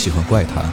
[0.00, 0.64] 喜欢怪谈，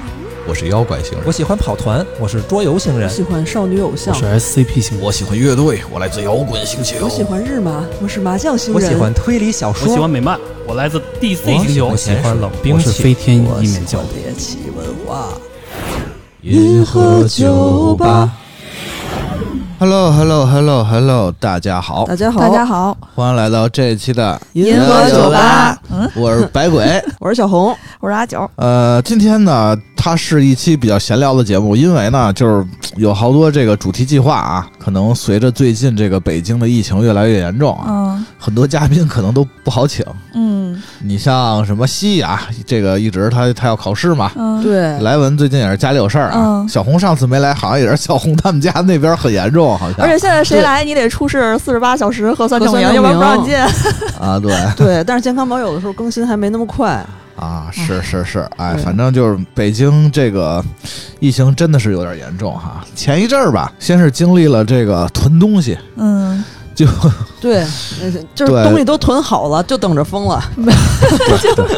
[0.47, 3.09] 我是妖怪星人我；喜欢跑团，我是桌游星人。
[3.09, 7.03] 我喜欢少女偶像我，是 SCP 型，我喜欢乐队，我来自摇滚星球。
[7.03, 8.81] 我喜欢日麻，我是麻将星人。
[8.81, 11.97] 我喜欢推理小说我，喜欢美漫，我来自 DC 我星球我。
[11.97, 15.27] 喜欢冷兵我是器，飞天我喜一面教欢猎奇文化。
[16.43, 18.31] 银河酒吧。
[19.79, 26.83] Hello Hello Hello Hello，大家好，大家好，大家，好，欢迎来到这一期的银河酒吧，嗯，我是白鬼。
[27.19, 27.77] 我是小红。
[27.99, 32.63] 我是阿九，呃，今天呢，它是一期比较闲聊的节目，因为呢，就是
[32.95, 40.05] 有好多这个主题计划啊，可能随着最近这个北京的疫情越来越严重啊，嗯很多嘉宾可能都不好请。
[40.35, 44.31] 嗯你像什么西雅，这个一直他他要考试嘛。
[44.35, 50.05] 嗯，对，莱文最近也是家里有事儿啊，嗯小红上次没来，好像也是小红他们家那边很严重，好像。
[50.05, 53.57] 而且现在谁来你得出示四十八小时核酸证明，核酸要不然不让进。
[54.21, 57.03] 啊，对对，但是健康宝有的时候更新还没那么快。
[57.37, 60.63] 啊，是是是，哎，反正就是北京这个
[61.19, 62.83] 疫情真的是有点严重哈。
[62.95, 66.43] 前一阵儿吧，先是经历了这个囤东西，嗯，
[66.77, 66.85] 就
[67.41, 67.65] 对，
[67.99, 70.39] 那是就是东西都囤好了，就等着封了。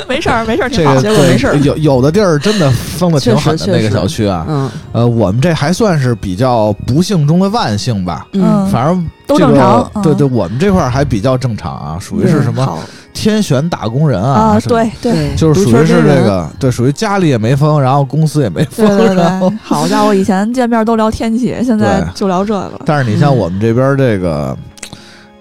[0.09, 0.93] 没事儿没事儿，挺好。
[0.95, 8.27] 这个结果没事儿有有的地儿真的封的挺狠的那个小区啊，嗯呃，我们这还算是比较不幸中的万幸吧。
[8.33, 12.77] 嗯反正都这个正常嗯对对，我们这块儿还比较正常啊，属于是什么
[13.13, 22.71] 天选打工人啊，啊，什么对对对，就是属于是这个，对，属于家里也没封，然后公司也没封，对对然后，好家伙，以前见面都聊天气，现在就聊这个。
[22.85, 24.57] 但是你像我们这边这个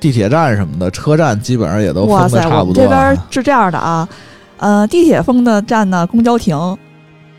[0.01, 2.89] 地铁站什么的，车站基本上也都哇塞，封的差我们这不多这。
[2.89, 4.09] 边是这样的啊，
[4.59, 6.57] 呃，地铁封的站呢，公交停。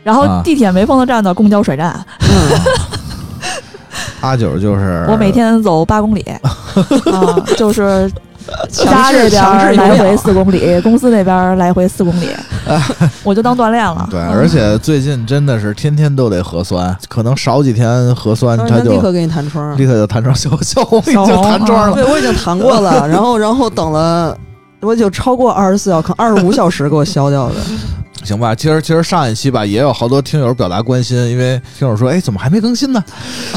[0.02, 1.94] 然后啊地铁没封的站呢，公交甩站。
[2.20, 2.58] 嗯，
[4.22, 6.20] 阿九就是我每天走八公里，
[7.12, 8.10] 啊，就是
[8.70, 12.28] 家这边强制来回四公里，公司那边来回四公里，
[13.22, 14.06] 我就当锻炼了。
[14.10, 19.76] 对，嗯而且最近真的是天天都得核酸，可能少几天核酸当他就立刻给你弹窗。
[19.76, 21.94] 立刻就弹窗，小小红已经弹窗了。
[21.96, 24.36] 对，我已经弹过了，然后然后等了，
[24.80, 27.54] 我就超过二十四小时，二十五小时给我消掉的。
[28.24, 33.02] 行吧，其实其实上一期吧，也有好多听友表达关心，因为听友说，哎，怎么还没更新呢？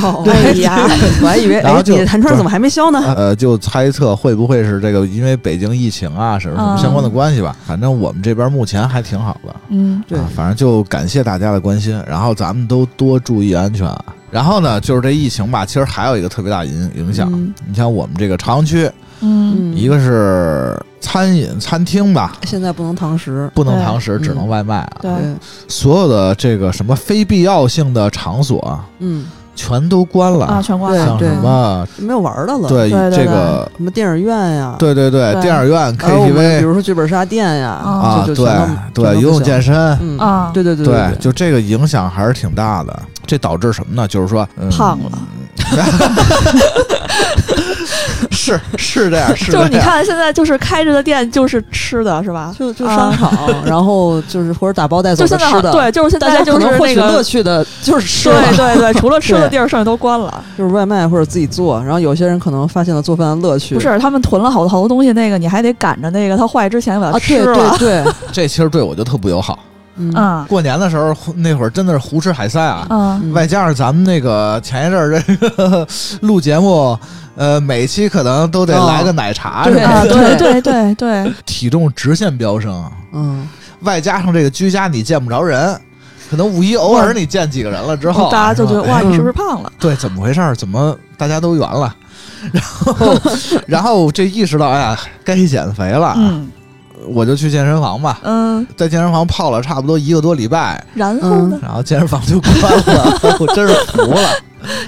[0.01, 0.87] 哦哎呀，
[1.21, 3.13] 我还以为 哎，然后就你的弹窗怎么还没消呢？
[3.15, 7.55] 呃，就猜测会不会是这个因为北京疫情啊，什么什么相关的关系吧。
[7.65, 9.55] 反正我们这边目前还挺好的。
[9.69, 14.05] 嗯对啊，反正就感谢大家的关心，然后咱们都多注意安全啊。
[14.31, 17.29] 然后呢，就是这疫情吧，其实还有一个特别大影影响。
[17.31, 18.89] 嗯你像我们这个朝阳区，
[19.21, 23.49] 嗯嗯，一个是餐饮餐厅吧，现在不能堂食。
[23.53, 24.97] 不能堂食，嗯只能外卖啊。
[25.01, 25.35] 对对，
[25.67, 29.25] 所有的这个什么非必要性的场所啊嗯，
[29.55, 31.17] 全都关了，啊，全关了。
[31.17, 38.35] 对像什么没有玩的了。，对这个什么电影院呀，对对对对电影院、KTV 比如说剧本杀店呀，啊，对
[38.93, 39.75] 对游泳健，身。
[40.19, 42.99] 啊对对对对，就这个影响还是挺大的。
[43.25, 44.07] 这导致什么呢？
[44.07, 45.11] 就是说、嗯、胖了，
[48.43, 49.61] 是是这样， 是样。
[49.61, 52.53] 就是你看现在就是开着的店就是吃的是吧？
[52.57, 53.31] 就就啊商场，
[53.65, 60.43] 然后就是或者打包带走吃的，好对，就是现大家在就是那个乐趣的就是吃了，对对对，除了吃的地儿，剩下都关了。
[60.57, 67.75] 就是外卖或者自己做，然后有些人可能发现了做饭的乐趣，不是，他们囤了好多好多东西，那个你还得赶着那个它坏之前把它啊，对吃了。
[67.77, 69.57] 对对， 这其实对我就特不友好。
[69.95, 70.11] 嗯。
[70.15, 70.45] 嗯。
[70.47, 73.21] 过年的时候那会儿真的是胡吃海塞啊，嗯。
[73.23, 75.87] 嗯外加上咱们那个前一阵儿这个
[76.21, 76.97] 录节目，
[77.35, 83.47] 呃，每期可能都得来个奶茶什么的，对对对对， 体重直线飙升，嗯，
[83.81, 85.79] 外加上这个居家你见不着人。
[86.29, 89.71] 可能五一偶尔你见几个人了之后，大家就觉得哇，嗯你是不是胖了？
[89.77, 90.55] 对，怎么回事？
[90.55, 91.95] 怎么大家都圆了？
[92.51, 93.15] 然后，
[93.67, 96.15] 然后这意识到，哎呀，该减肥了，啊。
[96.17, 96.49] 嗯
[97.07, 98.19] 我就去健身房吧。
[98.23, 101.59] 嗯，在健身房泡了差不多一个多礼拜，然后呢？
[101.61, 102.53] 然后健身房就关
[102.95, 104.29] 了， 我真是服了。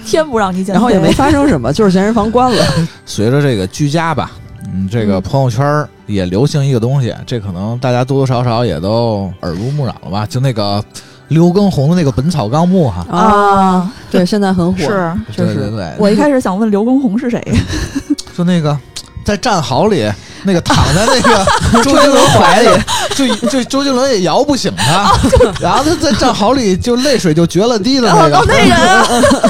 [0.05, 2.63] 天不让你减肥，然后也没发生什么，就是健身房关了，
[3.05, 4.31] 随着这个居家吧，
[4.73, 10.25] 嗯，这个嗯朋友圈也流行一个东西，这可能大家多多少少也都耳濡目染了吧？
[10.25, 10.81] 就那个
[11.27, 15.55] 刘畊宏的那个《本草纲目》哈，啊，对，现在很火，是确实。
[15.55, 17.43] 对对对，我一开始想问刘畊宏是谁，
[18.37, 18.77] 就那个
[19.25, 20.09] 在战壕里，
[20.43, 21.45] 那个躺在那个
[21.83, 22.69] 周杰伦怀里，
[23.15, 25.11] 就就周杰伦也摇不醒他，
[25.59, 29.41] 然后他在战壕里就泪水就决了堤的那个，哦那人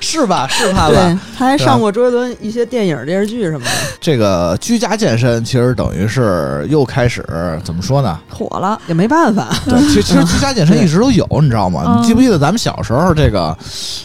[0.00, 0.46] 是吧？
[0.48, 3.70] 是他吧？，他还上过周杰伦一些电影、电视剧什么的，
[4.00, 7.24] 这个居家健身其实等于是又开始
[7.64, 8.18] 怎么说呢？
[8.30, 11.82] 火了，也没办法，对，其实其实居家健身一直都有，你知道吗？
[11.86, 13.56] 嗯你记不记得咱们小时候这个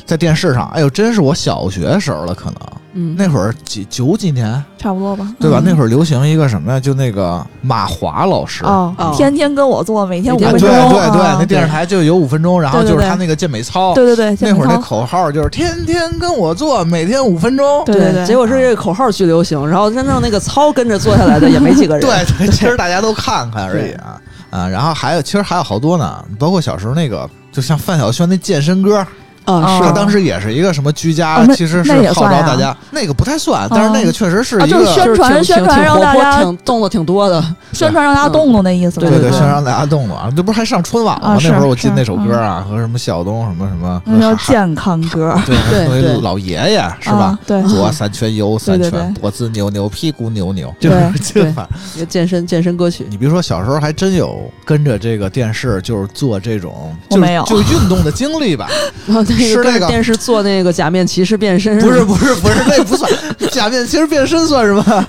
[0.06, 0.70] 在电视上？
[0.74, 2.56] 哎呦，真是我小学时候了，可能
[2.94, 4.64] 嗯，那会儿几九几年？
[4.78, 5.60] 差不多吧，对吧？
[5.60, 5.64] 嗯。
[5.66, 6.80] 那会儿流行一个什么呀？
[6.80, 8.64] 就那个马华老师。
[8.66, 17.84] 哦哦，天天跟我做，每天五啊，分对钟，对对，啊那电视台就有五分钟，然后对对对就是他那个健美操，对对对，那会儿那口号就是天天跟我做，每天五分钟。
[17.86, 18.26] 对对对。
[18.26, 22.02] 结果是这个口号巨流行，然后真正那个操跟着做下来的也没几个人。
[22.06, 24.22] 对对，其实大家都看看而已啊。
[24.52, 29.04] 啊，然后还有其实还有好多呢，包括小时候那个，就像范晓萱那健身歌，
[29.46, 37.44] 啊，是他当时也是一个什么居家哦，其实是号召大家，那个不太算，但是那个确实是一个宣传就是挺宣传挺活泼让大家挺动作挺多的。
[37.74, 40.30] 宣传让大家动动那意思嘛，对对，宣传让大家动动啊！
[40.36, 41.34] 这不是还上春晚了吗？
[41.36, 47.40] 啊那会儿我记得那首歌啊，和什么小东什么什么，那叫健康歌，对，还对老爷爷是吧啊？？
[47.48, 58.70] 对，左三圈，右三对对圈，脖子扭扭，屁股扭扭，就是这反一个健身健身歌曲，你别说，小时候还真有跟着这个电视，就是做这种，就没有就运动的经历吧。
[59.40, 63.12] 是那个电视做那个假面骑士变身，不是不是不是，那不算
[63.52, 65.06] 假面骑士变身算什么？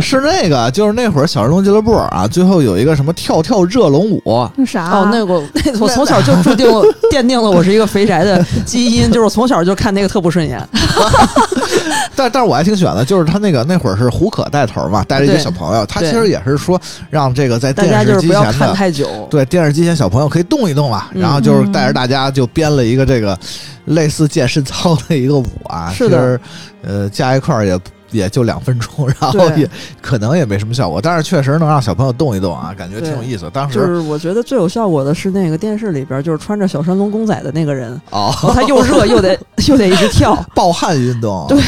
[0.00, 6.82] 是那个，就是那会儿小儿童俱乐部啊，最后有一个什么跳跳热龙舞，那啥哦，那个那 我从小就注定了
[7.12, 10.60] 奠定了我是一个肥宅的基因，就是我从小就看那个特不顺眼。
[12.16, 18.58] 但但是我还挺喜欢的，就是他那个那会儿是胡可带头嘛，带着一个小朋友，他其实也是说让这个在大家电视机就是不要前的。
[18.66, 19.06] 看太久。
[19.30, 23.38] 对电视机前小朋友可以动一动嘛，嗯然后就是带着大家就编了一个这个
[23.86, 26.40] 类似健身操的一个舞啊，是的其实
[26.82, 27.78] 呃加一块儿也
[28.10, 29.68] 也就两分钟， 然后也
[30.00, 33.48] 可能也没什么效果，但是确实能让小朋友动一动啊，感觉挺有意思。
[33.52, 40.34] 当时就是我觉得最有效果的是那个电视里边，就是穿着小神龙公仔的那个人，哦，他又热又得 又得一直跳。
[40.54, 41.58] 暴汗运动，对，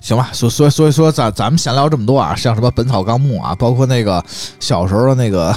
[0.00, 4.22] 行吧，所所以所以说咱咱们闲聊这么多啊，像什么《本草纲目》啊，包括那个
[4.58, 5.54] 小时候的那个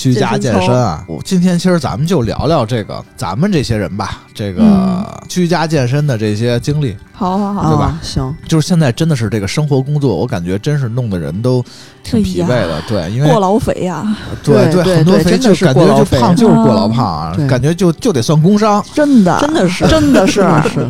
[0.00, 5.06] 居家健身啊，我今天其实咱们就聊聊这个咱们这些人吧，这个嗯。
[5.28, 7.84] 居家健身的这些经历，好好好，对吧？
[7.84, 8.00] 啊？
[8.02, 11.64] 行，就是现在真的是这个生活工作，我感觉真是弄得人都
[12.02, 20.88] 挺疲惫的，对，因为过劳肥呀，对对对很多肥真的就是感觉就过劳肥胖就是过劳胖啊，对感觉就就得算工伤，真的真的是真的是是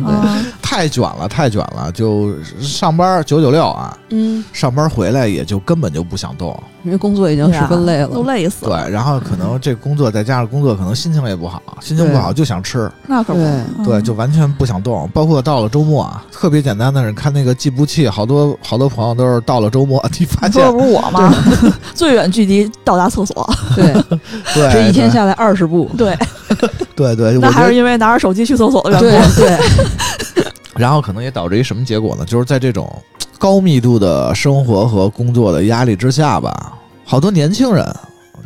[0.61, 6.57] 太卷了，太卷了，就上班九九六啊，嗯，上班回来也就根本就不想动。
[6.83, 8.07] 因为工作已经十分累了。
[8.07, 13.39] 都累死了对。，然后可能这工作再加上工作，可能心情也不好，心情不好就想吃，那可不，
[13.85, 15.07] 对嗯，就完全不想动。
[15.13, 21.33] 包括到了周末啊，特别简单的是看那个计步器，好多好多朋友都是到了周末，你发现不是我吗？
[21.95, 23.93] 最远距离到达厕所， 对，
[24.53, 25.89] 对这一天下来二十步。
[25.97, 26.15] 对，
[26.95, 29.41] 对对，那还是因为拿着手机去厕所的缘故。
[29.41, 29.57] 对，
[30.75, 32.25] 然后可能也导致一什么结果呢？
[32.25, 32.93] 就是在这种
[33.39, 36.73] 高密度的生活和工作的压力之下吧，
[37.05, 37.85] 好多年轻人，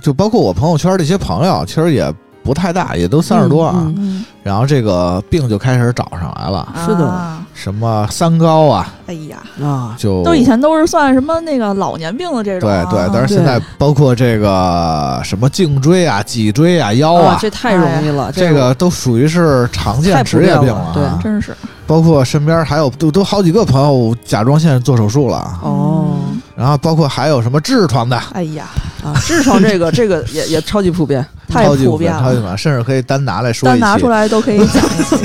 [0.02, 2.14] 就包括我朋友圈的一些朋友，其实也
[2.46, 7.06] 不太大，也都三十多啊，嗯嗯，然后这个病就开始找上来了，是的。
[7.06, 18.74] 啊什么三高啊，哎呀，啊，就都以前都是算什么那个老年病的这种啊，对对，但是现在包括这个什么颈椎啊、脊椎啊、腰啊，这太容易了，这个。
[18.74, 21.24] 都属于是常见职业病遍了对。
[21.24, 21.56] 真是。
[21.88, 26.08] 包括身边还有都都好几个朋友甲状腺做手术了，哦。
[26.10, 28.66] 嗯然后包括还有什么痔疮的，哎呀，
[29.06, 31.26] 啊，痔疮这个 这个也也超级普遍。
[31.48, 33.70] 太普遍了，超级普遍，甚至可以单拿来说。
[33.70, 35.16] 单拿出来都可以讲一期。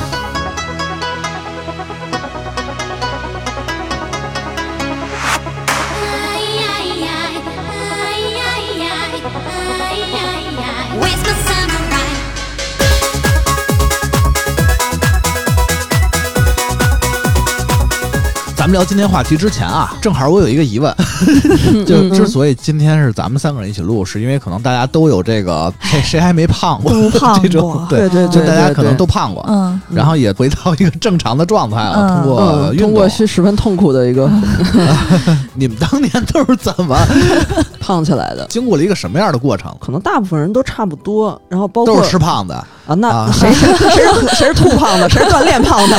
[18.70, 20.94] 们聊今天话题之前啊，正好我有一个疑问，
[21.84, 26.92] 就嗯之所以今天是咱们三个人一起录，是因为可能大家都有这个谁谁还没胖过
[27.42, 33.10] 这种过，对，对对对，就大家可能都胖过，嗯，然后也回到一个正常的状态了，嗯通过嗯，通过动。
[33.10, 34.30] 是十分痛苦的一个
[35.54, 36.96] 你们当年都是怎么
[37.80, 38.46] 胖起来的。
[38.48, 39.74] 经过了一个什么样的过程？
[39.80, 45.96] 可能大部分人都差不多，然后包括都是吃胖的，啊，那啊 谁是谁是谁是兔胖子，谁是锻炼胖的，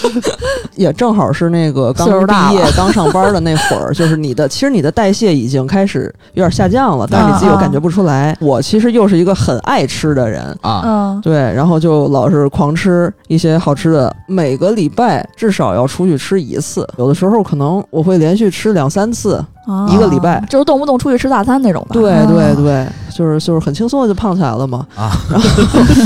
[0.74, 8.34] 也正好是那个刚毕业、刚上班的那会儿，就是你的其实你的代谢已经开始有点下降了，但是你自己又感觉不出来。
[8.40, 10.40] 我其实又是一个很爱吃的人。
[10.62, 19.44] 啊，嗯，对，然后就老是狂吃一些好吃的，每个礼拜至少要出去吃一次，有的时候可能我会连续吃两三次。
[19.66, 21.88] 啊一个礼拜就是动不动出去吃大餐那种吧。
[21.92, 22.86] 对啊对对，
[23.20, 24.86] 就是就是很轻松的就胖起来了嘛。
[24.96, 25.48] 啊，然后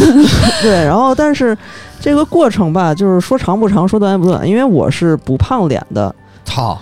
[0.62, 1.56] 对，然后但是
[2.00, 6.12] 这个过程吧，就是说长不长，说短也不短，因为我是不胖脸的，
[6.44, 6.76] 操，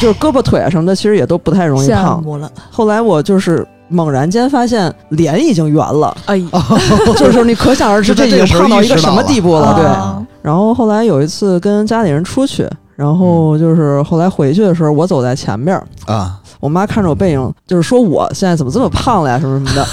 [0.00, 2.22] 就是胳膊腿啊什么的，其实也都不太容易胖。
[2.70, 6.46] 后来我就是猛然间发现脸已经圆了，哎呀，
[7.18, 9.84] 就是你可想而知，这已经胖到一个什么地步了，对。
[9.84, 19.84] 啊然后后来有一次跟家里人出去，然后就是后来回去的时候，我走在前边儿，啊，我妈看着我背影，就是说我现在怎么这么胖了呀，什么什么的。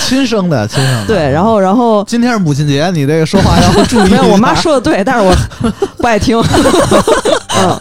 [0.00, 1.06] 亲生的，亲生的。
[1.06, 4.18] 对，然后然后 今天是母亲节，你这个说话要注意 没。
[4.18, 5.34] 有，我妈说的对，但是我
[5.96, 6.38] 不爱听。
[7.56, 7.78] 嗯，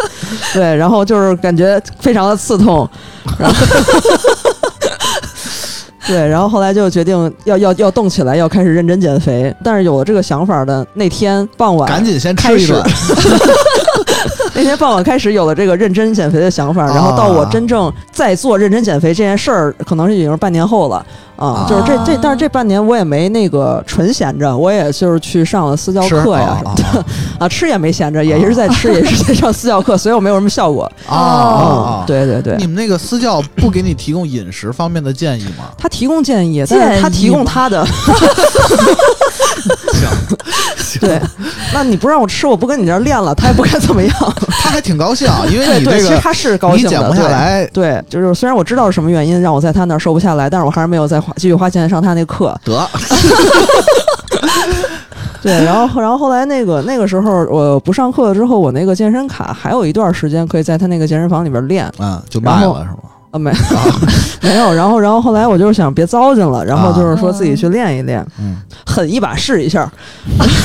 [0.53, 2.89] 对，然后就是感觉非常的刺痛，
[3.37, 3.55] 然后
[6.07, 9.53] 对，然后后来就决定要要要动起来，要开始认真减肥。
[9.61, 12.81] 但是有了这个想法的那天傍晚，赶紧先吃一顿。
[14.53, 21.05] 那天傍晚开始有了这个认真减肥的想法，然后到我真正在做认真减肥这件事儿，可能是已经是半年后了
[21.37, 21.47] 啊。
[21.47, 27.05] 啊就是这这，但是这半年我也没那个纯闲着，我也就是去上了私教课呀啊什么的
[27.45, 30.89] 啊，吃也没闲着，也一直在吃，也是在上私教课，所以我没有什么效果。
[31.07, 32.03] 啊！
[32.07, 32.65] 对对对你。
[32.65, 35.65] 们那个私教不给你提供饮食方面的建议吗？
[35.77, 37.85] 他提供建议，但是他提供他的，
[41.01, 41.19] 对，
[41.73, 44.13] 那你不让我吃，我不跟你这儿练了，他也不该怎么样。
[44.49, 52.59] 他还挺高兴，因为你这个其实他是高兴的，你减不下来，对，就是虽然我知道是什么原因让我在他那儿瘦不下来，但是我还是没有再花继续花钱上他那课。
[52.63, 52.89] 得
[55.41, 61.91] 对，然后然后后来那个那个时候我不上课了之后，我那个健身卡还有一段时间可以在他那个健身房里边练。
[61.97, 63.10] 嗯，就卖了是吗？
[63.31, 63.57] 啊，没有
[64.43, 69.89] 没有，然后然后后来我就是想别糟践了，然后就是说自己去练一练，嗯，狠一把试一下，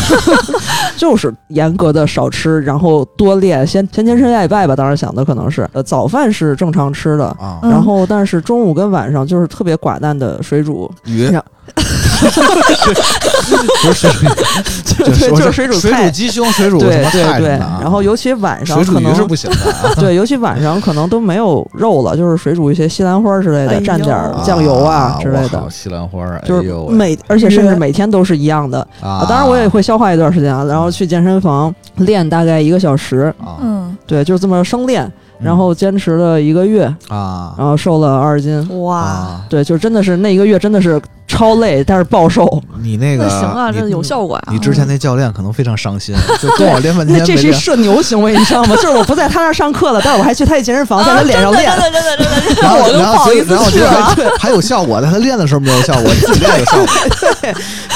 [0.97, 4.75] 就是严格的少吃，然后多练，先先坚持下礼拜吧。
[4.75, 11.25] 当时想的可能是，呃，早饭是正常吃的，然后但是中午跟晚上就是特别寡淡的水煮，鱼。
[11.27, 11.43] 然
[13.83, 16.07] 不是水煮，对，我就是水煮水菜。
[16.07, 17.79] 煮，鸡胸、水煮什对么对对，菜的啊。
[17.81, 19.93] 然后尤其晚上可能水煮鱼是不行的啊。
[20.01, 25.63] 对，尤其晚上可能都没有肉了，就是水煮一些西兰花之类的，蘸点儿酱油啊之类的。
[25.71, 28.81] 西兰花儿，就是每而且甚至约每天都是一样的。
[29.01, 35.45] 啊，当然我也会消化一段时间啊，然后去健身房练大概一个小时，啊，嗯，对，就是这么生练，嗯。
[35.45, 37.55] 然后坚持了一个月，啊。
[37.59, 38.83] 然后瘦了二十斤。
[38.83, 41.01] 哇，啊，对，就真的是那一个月真的是
[41.37, 42.63] 超累，但是暴瘦。
[42.81, 44.49] 你那个那行啊，你这有效果啊。
[44.51, 47.37] 你之前那教练可能非常伤心， 就跟我练半天那这。
[47.37, 48.75] 是一社牛行为，你知道吗？
[48.77, 51.71] 就是我不在他那儿上课了，但是我还去他的健身房，在他脸上练。
[51.71, 53.91] 啊真的真的真的，然后我都然后不好意思然后去了。
[54.03, 56.87] 还还有效果，但他练的时候没有效果， 自己练有效果。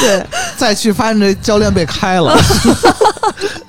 [0.01, 2.37] 对，再去发现这教练被开了。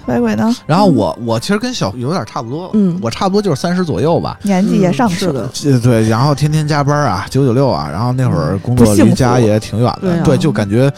[0.06, 0.54] 白鬼呢？
[0.66, 4.38] 然后我我其实跟小有点差不多，嗯我差不多就是三十左右吧。
[4.42, 10.92] 年纪也上去了，，呃对，然后天天加班啊，九九六啊，然后那会儿工作离家也挺远的，对啊对，就感觉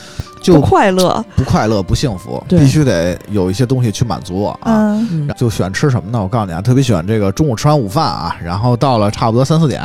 [0.44, 1.24] 就不快乐。
[1.36, 4.92] 不快乐、不幸福，必须得有一些东西去满足我啊。
[4.92, 6.22] 嗯，嗯就喜欢吃什么呢？
[6.22, 9.82] 我告诉你啊，特别喜欢这个中午吃完午饭啊，然后到了差不多三四点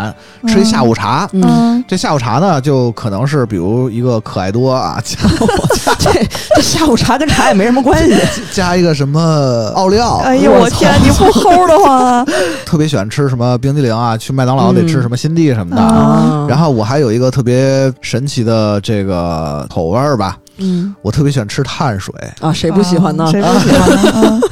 [0.48, 1.28] 吃一下午茶。
[1.32, 5.16] 嗯，嗯，这下午茶呢，就可能是比如一个可爱多啊，加
[5.98, 6.10] 这
[6.56, 8.16] 这下午茶跟茶也没什么关系。
[8.52, 10.18] 加一个什么奥利奥。
[10.24, 12.26] 哎呦我天，你不齁的慌啊？
[12.66, 15.82] 特别喜欢吃什么冰激凌啊，去麦当劳得吃什么新地什么的。
[15.82, 22.14] 啊然后我还有一个特别神奇的这个口味儿吧，嗯我特别喜欢吃碳水。
[22.40, 23.26] 啊，谁不喜欢呢？
[23.30, 24.12] 谁不喜欢呢？
[24.14, 24.42] 嗯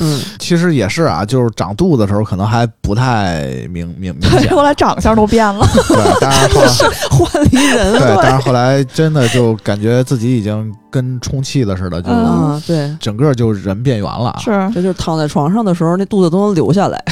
[0.00, 5.66] 嗯， 其实也是啊，就是长肚子的时候可能还不太明明明显， 后来长相都变了。
[5.88, 6.68] 对，但是 后来
[7.10, 7.92] 换了一人。
[7.98, 12.08] 对，但是后来真的就感觉自己已经跟充气了似的，就
[12.66, 14.38] 对，整个就人变圆了啊。
[14.40, 17.02] 是，这就是躺在床上的时候，那肚子都能流下来。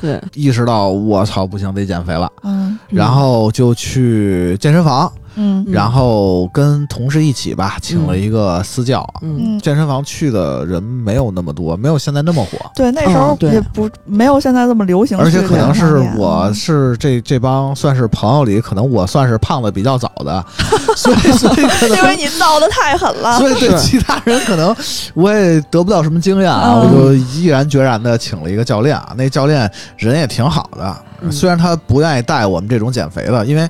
[0.00, 5.64] 对，意识到我操不行，得减肥了，嗯然后就去健身房，嗯嗯。
[5.68, 9.08] 然后跟同事一起吧，请了一个私教。
[9.22, 9.36] 嗯。
[9.38, 20.44] 嗯，健身房去的人没有那么多，没有现在那么火，对，那时候也不没有现在这么流行而且可能是嗯我是这这帮算是朋友里，可能我算是胖的比较早的，
[20.96, 23.38] 所以所以可能因为你闹得太狠了。
[23.38, 24.74] 所以对其他人可能
[25.14, 26.86] 我也得不到什么经验啊，嗯。
[26.86, 31.30] 我就毅然决然的请了一个教练啊，那教练人也挺好的，嗯。
[31.30, 33.68] 虽然他不愿意带我们这种减肥的，因为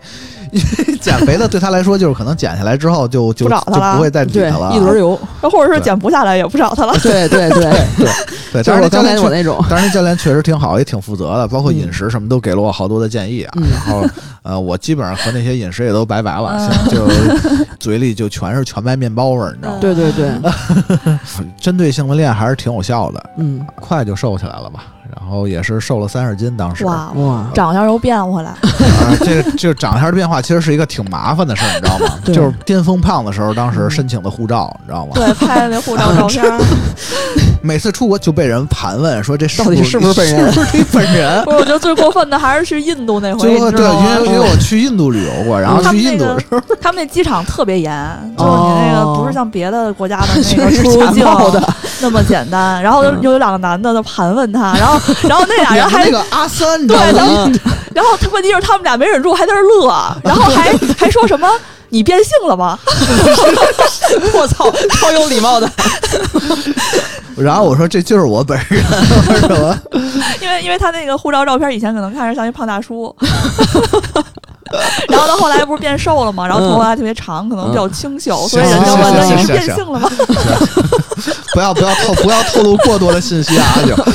[0.52, 5.18] 因 为减肥的对他来说就是可能减下来之后就就就不找他了不会再理对他了，，一轮游。
[5.42, 6.92] 或者说减不下来也不找他了。
[6.98, 7.72] 对对对，
[8.52, 9.64] 对，就是我刚但是那教练我那种。
[9.70, 13.52] 当然，那教练确实挺好，也挺负责的，包括嗯饮食什么都给了我好多的建议啊。
[13.56, 14.04] 嗯然后，
[14.42, 19.78] 呃，我基本上和那些饮食也都拜拜了，嗯现在就嘴里就全是全麦面包味儿，你知道吗？
[19.80, 20.30] 对对对，
[21.60, 24.84] 针对性的练还是挺有效的，嗯，快就瘦起来了吧。
[25.18, 26.84] 然后也是瘦了三十斤，当时。
[26.84, 32.14] 哇，哇，长相又变回来，啊， 这个这个长相的变化其实是一个挺麻烦的事儿，你知道吗？
[32.26, 35.12] 就是巅峰胖的时候，当时申请的护照，你知道吗？
[35.14, 36.44] 对，拍的那护照照片。
[36.44, 36.60] 儿，
[37.62, 40.52] 每次出国就被人盘问说这到底是不是本人？
[40.52, 41.42] 是不是你本人？
[41.46, 43.58] 不是，我觉得最过分的还是去印度那回，对？
[43.58, 47.92] 因为因为我去印度旅游过，然后去印度的时候，他们那机场特别严，
[48.36, 49.16] 就是你那个哦。
[49.16, 52.82] 不是像别的国家的那个出入境的，那么简单。
[52.82, 56.96] 然后又有两个男的在盘问他，然后 然后那俩人还那个阿三，对
[57.94, 61.48] 然后他问题是他们俩没忍住，还在那儿乐，然后还 还说什么。
[61.88, 62.76] 你变性了吗？
[64.34, 65.70] 我操，超有礼貌的。
[67.36, 69.78] 然后我说这就是我本人，我说什么？
[70.56, 73.14] 因为因为他那个护照照片以前可能看着像一胖大叔，
[75.08, 80.10] 然后他后来不是变瘦了嘛，然后头发还特别长，可能比较清秀，所以人就问他你是变性了吗？
[81.52, 83.94] 不要不要透不要透露过多的信息啊，阿九。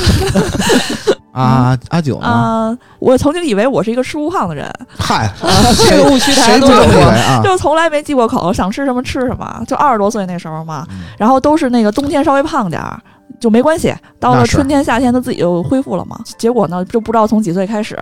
[1.32, 2.26] 啊，阿九呢？
[2.28, 5.32] 啊、我曾经以为我是一个吃不胖的人，嗨，
[5.88, 7.22] 这个误区太多谁不这么以为了。
[7.22, 7.40] 啊？
[7.42, 9.62] 就是从来没忌过口，想吃什么吃什么。
[9.66, 13.00] 就二十多岁那时候嘛，嗯然后都是那个冬天稍微胖点儿
[13.42, 16.16] 就没关系，到了春天夏天他自己就恢复了嘛。
[16.38, 17.98] 结果呢，就不知道从几岁开始，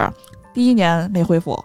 [0.53, 1.59] 第一年没恢复，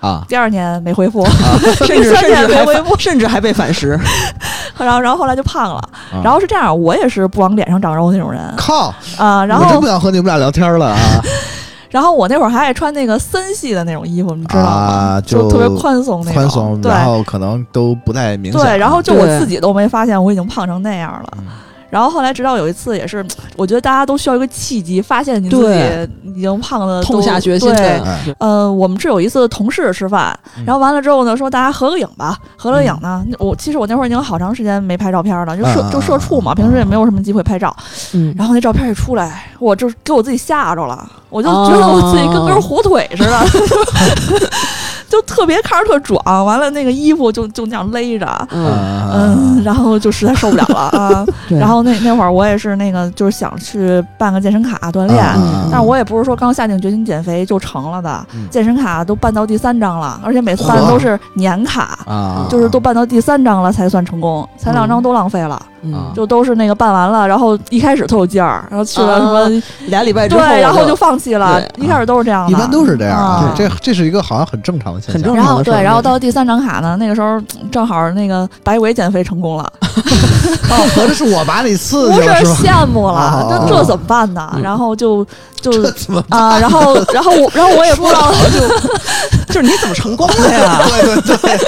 [0.00, 1.24] 啊，第二年没恢复，
[1.86, 3.98] 甚至第三年甚至还没恢复，甚至还被反噬。
[4.76, 5.76] 然后然后后来就胖了。
[6.12, 8.92] 啊然后是这样，我也是不往脸上长肉那种人靠！
[9.16, 9.44] 啊。
[9.46, 10.98] 然后我真不想和你们俩聊天了啊！
[11.90, 14.68] 然后我那会儿还爱穿那个森系的那种衣服，你知道吗？
[14.70, 18.60] 啊就特别宽松那种，宽松，对然后可能都不太明显。
[18.60, 21.28] 对，然后就我自己都没发现我已经胖成那样了。
[21.38, 21.44] 嗯
[21.90, 23.24] 然后后来直到有一次，也是
[23.56, 28.00] 我觉得大家都需要一个契机，发现你自己已经胖的痛下决心对，
[28.38, 30.64] 呃，我们是有一次同事吃饭，嗯。
[30.64, 32.38] 然后完了之后呢，说大家合个影吧。
[32.56, 37.74] 合了影呢，我其实我那会儿已经好长时间没拍照片了，就社就社畜嘛，平时也没有什么机会拍照。
[38.14, 43.40] 嗯，然后那照片一出来，我就给我自己吓着了，我就觉得我自己跟根火腿似的，
[45.10, 46.22] 就特别看着特壮。
[46.46, 51.26] 完了那个衣服就就那样勒着，嗯，嗯，然后就实在受不了了啊。
[51.50, 58.48] 然后那那会儿我也是那个就是想去办个健身卡锻炼，嗯但是我也不是说刚下定决心减肥就成了的，嗯。
[58.50, 61.98] 健身卡都办到第三张了，而且每次办的都是年卡。
[62.06, 73.24] 啊，就是都办到第三张了才算成功，前两张都浪费了，嗯，就都是那个办完了，然后一开始特有劲儿，然后去了什么、俩礼拜之后，对，然后就放弃了，一开始都是这样的，一般都是这样啊。
[73.46, 73.54] 啊。
[73.56, 75.14] 这这是一个好像很正常的现象。
[75.14, 79.72] 很正然后对，然后到第三张卡呢，那个时候嗯正好那个白伟减肥成功了，
[80.70, 82.56] 哦，合着是我把你刺 不是激了是吧？
[82.62, 84.50] 羡慕了，那这这怎么办呢？
[84.56, 85.26] 嗯然后就
[85.60, 85.70] 就
[86.30, 90.80] 啊，然后然后我然后我也不知道，就是你怎么成功的呀？
[91.02, 91.58] 对 对对，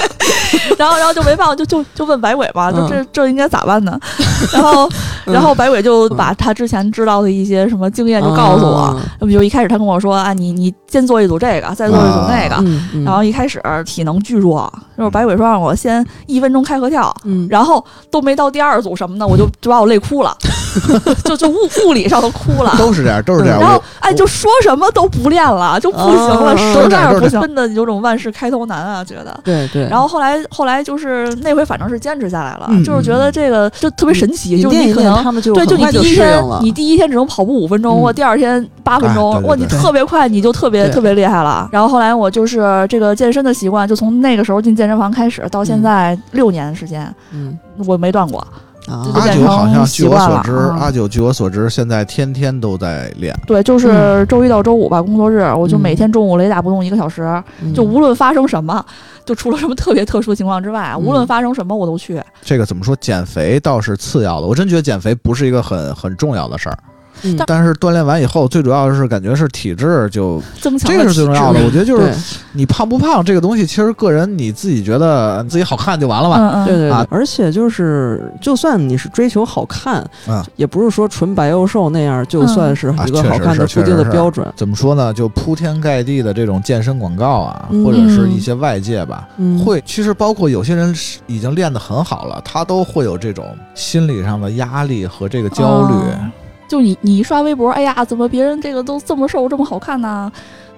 [0.77, 2.89] 然后然后就没办法，就就就问白尾吧，就嗯。
[2.89, 3.99] 这这应该咋办呢？
[4.53, 4.89] 然后
[5.25, 12.63] 然后白尾就把他之前知道的一些什么经验就告诉我，那，比如一开始他跟我说啊，你你先做一组这个，再做一组那个。
[13.03, 20.35] 然后一开始体能巨弱，就是白尾说让我先一分钟开合跳，嗯，然后都没到第二组什么的，我就就把我累哭了，
[21.23, 21.55] 就就物
[21.85, 22.73] 物理上都哭了。
[22.77, 23.59] 都是这样，都是这样。
[23.59, 29.39] 然后我哎，就说什么都不练了，就不行了，嗯实在是这样是不行，真的有种万事开头难啊，觉得。
[29.43, 35.13] 对对，然后后来后来就是那回反正是坚持下来了，嗯就是觉得这个就特别神奇，就是你可能。
[35.23, 41.69] 他们就对，就你第一天你第一天只能跑步五分钟，嗯或第二天八分钟哇，你特别快，你就特别特别厉害了。
[41.71, 47.57] 然后后来我就是这个健身的习惯，就从那个时候进健身房开始，到现嗯在六年的时间，嗯
[47.87, 48.45] 我没断过。
[48.87, 53.33] 啊阿九好像据我所知，嗯阿九据我所知，现在天天都在练。
[53.47, 57.23] 对，就是周一到周五吧，工作日，我就嗯每天中午雷打不动一个小时，
[57.61, 58.85] 嗯就无论发生什么，
[59.25, 62.21] 就除了什么特别特殊的情况之外，无论嗯发生什么我都去。
[62.41, 62.93] 这个怎么说？
[62.97, 66.77] 减肥倒是次要的，我真觉得减肥不是一个很很重要的事儿。
[67.23, 71.59] 嗯但是锻炼完以后，最主要的是感觉是体质就这个增强这个是最重要的。
[71.65, 72.13] 我觉得就是
[72.51, 76.37] 你胖不胖这个东西，其实个人你自己觉得自己好看就完了嘛。
[76.37, 84.45] 嗯嗯，对对对啊，而且就是，就算你是追求好看，嗯也不是说纯白又瘦那样就算是一个好看的固定是确实是的标准。
[84.55, 85.13] 怎么说呢？
[85.13, 95.93] 就铺天盖地的这种健身广告啊，嗯或者是一些外界吧，嗯，会其实包括有些人是已经练得很好了，他都会有这种心理上的压力和这个焦虑。
[95.93, 96.31] 哦
[96.72, 100.30] 就你你一刷微博，哎呀，怎么别人这个都这么瘦这么好看呢？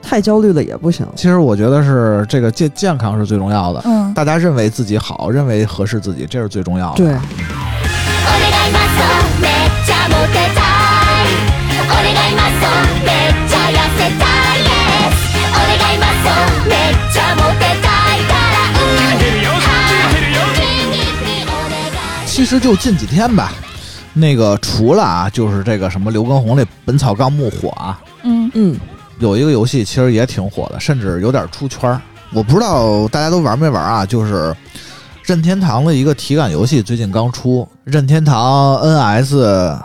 [0.02, 1.06] 太焦虑了也不行。
[1.14, 3.82] 其实我觉得是这个健健康是最重要的。
[3.84, 7.04] 嗯，大家认为自己好，认为合适自己，这是最重要的。
[7.04, 9.02] 对，お願 いマッソ
[9.42, 11.28] めっちゃモテたい
[11.84, 12.62] お願いマッソ
[13.04, 14.24] めっちゃ痩せた
[14.56, 15.12] い Yes
[15.52, 16.26] お願いマッソ
[16.68, 20.56] めっちゃモテたいからうんはい君
[20.90, 21.04] に
[21.44, 21.74] お願
[22.24, 23.52] い其实就近几天吧，
[24.17, 28.49] 那个除了啊，就是这个什么刘畊宏那《本草纲目》火啊，嗯。
[28.53, 28.75] 嗯，
[29.19, 32.01] 有一个游戏其实也挺火的，甚至有点出圈儿。
[32.33, 34.05] 我不知道大家都玩没玩啊？
[34.05, 34.55] 就是
[35.23, 39.37] 任天堂的一个体感游戏最近刚出，任天堂 NS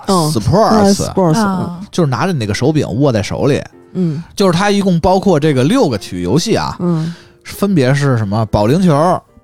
[0.06, 0.30] 嗯。
[0.30, 3.60] Sports，、Sports，啊，就是拿着你那个手柄握在手里，
[3.94, 4.22] 嗯。
[4.36, 7.12] 就是它一共包括这个六个体育游戏啊，嗯。
[7.44, 8.94] 分别是什么保龄球、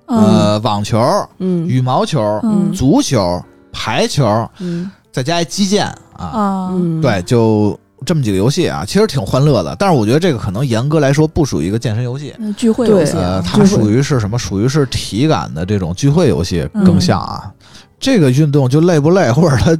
[0.07, 0.17] 嗯。
[0.17, 0.99] 呃网球、
[1.39, 1.67] 嗯。
[1.67, 2.71] 羽毛球、嗯。
[2.73, 3.41] 足球、
[3.77, 5.85] 排球，嗯再加一击剑
[6.15, 9.75] 啊，啊，嗯，对，就这么几个游戏啊，其实挺欢乐的。
[9.77, 14.37] 但是我觉得这个可能严格来说不属于一个健身游戏，嗯聚会游戏对呃，啊，它属于是什么？
[14.37, 17.51] 属于是体感的这种聚会游戏嗯更像啊。
[17.99, 19.75] 这个运动就累不累，或者它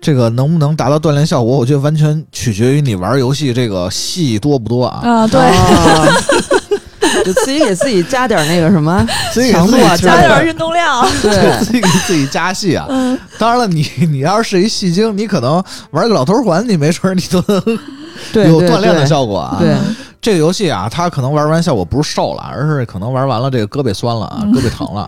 [0.00, 5.00] 这个能不能达到锻炼效果，我觉得完全取决于你玩游戏这个戏多不多啊。
[5.06, 6.06] 啊，对，啊
[7.24, 12.86] 就自己给自己加点那个什么自己给强度啊，自己加加点运动量， 对自己给自己加戏啊。
[12.88, 17.62] 嗯，当然了，你你要是一戏精，你可能玩个老头环，你没准儿你都能
[18.48, 19.56] 有锻炼的效果啊。
[19.58, 19.76] 对
[20.20, 25.06] 这个游戏啊，它可能玩完效果不是瘦了，而是可能玩完了这个胳膊酸了啊，嗯胳膊 疼了，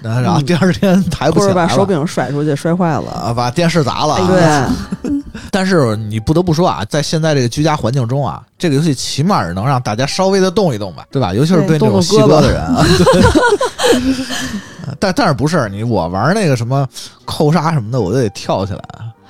[0.00, 1.80] 然后然后第二天抬不或者把起来了。
[1.80, 4.70] 手柄甩出去摔坏了，啊，把电视砸了啊！
[5.02, 5.10] 对，
[5.54, 11.32] 但是你不得不说啊，在现在这个居家环境中啊，这个游戏起码是能让大家稍微的动一动吧，对吧？
[11.32, 13.22] 尤其是对那种细胳的人啊， 对。
[14.98, 16.86] 但但是不是你我玩那个什么
[17.24, 18.80] 扣杀什么的，我都得跳起来。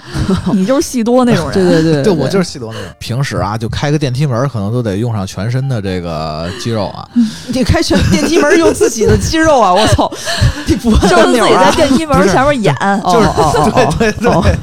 [0.52, 2.88] 你就是戏多那种人，对对对，对我就是戏多那种。
[2.98, 7.08] 平时啊，就开个电梯门，可能都得用上全身的这个肌肉啊。
[7.48, 9.72] 你开全电梯门用自己的肌肉啊！
[9.72, 10.10] 我操，
[10.66, 14.58] 你不就是自己在电梯门前面演，就是哦哦哦对对。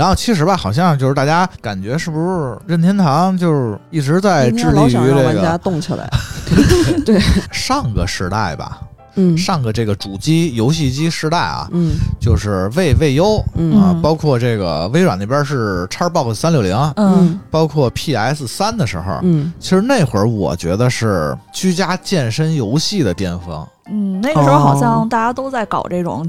[0.00, 6.08] 然后其实吧，好像就是大家感觉是不是任天堂就是一直在致力于这个动起来，
[7.04, 7.20] 对。
[7.52, 8.80] 上个时代吧，
[9.16, 9.36] 嗯。
[9.36, 11.90] 上个这个主机游戏机时代啊，嗯。
[12.18, 13.78] 就是魏魏优嗯。
[13.78, 17.38] 啊，嗯包括这个微软那边是 Xbox 三六零，嗯。
[17.50, 19.52] 包括 PS 三的时候，嗯。
[19.60, 23.66] 其实那会儿我觉得是居家健身游戏的巅峰。
[23.92, 26.26] 嗯，那个时候好哦像大家都在搞这种，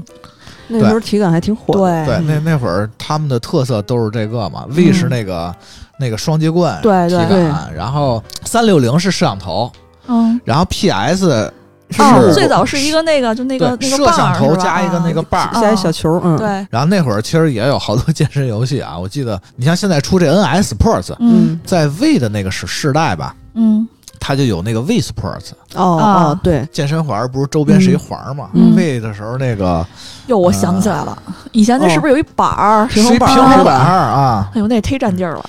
[0.72, 2.16] 那时候体感还挺火的，对。
[2.16, 5.54] 对，那那会儿他们的特色都是这个嘛，V 是那个
[5.98, 9.70] 那个双截棍体对对感，然后三六零是摄像头，
[10.06, 11.52] 嗯，然后 PS
[11.90, 21.60] 是哦，最早是一个那个就那个那个摄像头加一个那个棒儿啊加一小球，嗯，对，然后那会儿其实也有好多健身游戏啊，我记得你像现在出这 NS Sports，嗯。
[21.66, 23.86] 在 V 的那个时世代吧，嗯
[24.24, 28.72] 它就有那个 V Sports 哦对，健身环，不是周边是一环嘛、嗯。
[28.76, 29.84] V 的时候那个
[30.28, 32.86] 哟，我想起来了，以前那是不是有一板儿？
[32.86, 35.44] 平平衡板儿啊，哎呦，那也忒占地儿了。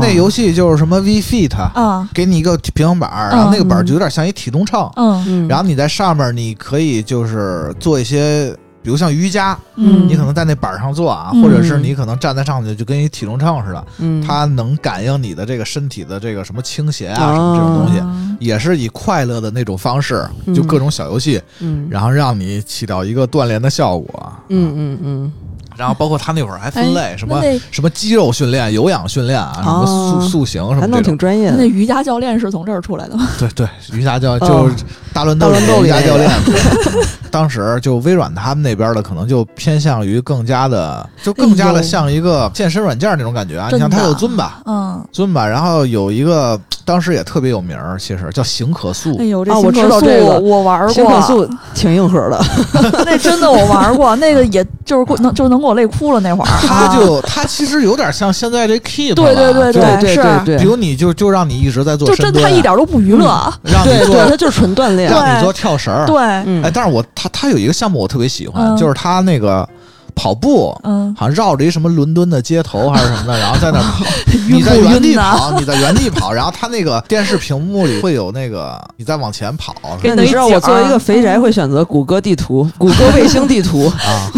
[0.00, 2.08] 那游戏就是什么 V Fit，、啊！
[2.14, 5.22] 给你一个平衡板儿，然后那个板儿就有点像一体重秤，嗯。
[5.28, 8.56] 嗯，然后你在上面你可以就是做一些。
[8.84, 11.42] 比如像瑜伽，嗯，你可能在那板上做啊，嗯。
[11.42, 14.22] 或者是你可能站在上面就跟一体重秤似的，嗯。
[14.22, 20.54] 它能感应你的这个身体的这个什么倾斜啊，哦什么这种东西，嗯也是以快乐的那种方式，嗯。
[20.54, 21.88] 就各种小游戏，嗯。
[21.90, 24.32] 然后让你起到一个锻炼的效果。
[24.50, 25.32] 嗯嗯嗯
[25.76, 31.02] 然后包括他那会儿还分类，哎什么什么肌肉训练、有氧训练啊，什么哦塑塑形什还弄么这种。
[31.04, 33.28] 挺专业的那，瑜伽教练是从这儿出来的吗？
[33.38, 35.50] 对对，瑜伽教哦就是大乱斗
[35.84, 36.30] 瑜伽教练。
[37.30, 43.68] 当时就微软他们那边的可能就偏向于更加的，就更加的像一个健身软件那种感觉啊。
[43.72, 49.24] 你像它有尊吧，嗯，尊吧，然后有一个当时也特别有名儿，其实叫行可塑哎。
[49.24, 52.40] 呦，这啊我知道这个我玩过，行可塑挺硬核的，
[53.04, 56.48] 那真的我玩过，那个也就是能就能给我累哭了那会儿。
[56.66, 63.26] 他就他其实有点像现在这 Keep，对对对对对是对对比如你就就让你一直在做就真，他一点都不娱乐，
[63.62, 66.06] 让你做他就是纯锻炼，让你做跳绳儿。
[66.06, 69.68] 对，嗯哎，但是我他他有一个项目我特别喜欢，嗯就是他那个
[70.14, 70.76] 跑步。
[70.84, 74.04] 嗯，好像绕着一什么伦敦的街头还是什么的，然后在那 跑，
[74.48, 84.30] 你在原地跑，你在原地跑，然后他那个电视屏幕里会有那个你在往前跑给那你知道我作为一个肥宅嗯会选择谷歌地图、谷歌卫星地图， 啊。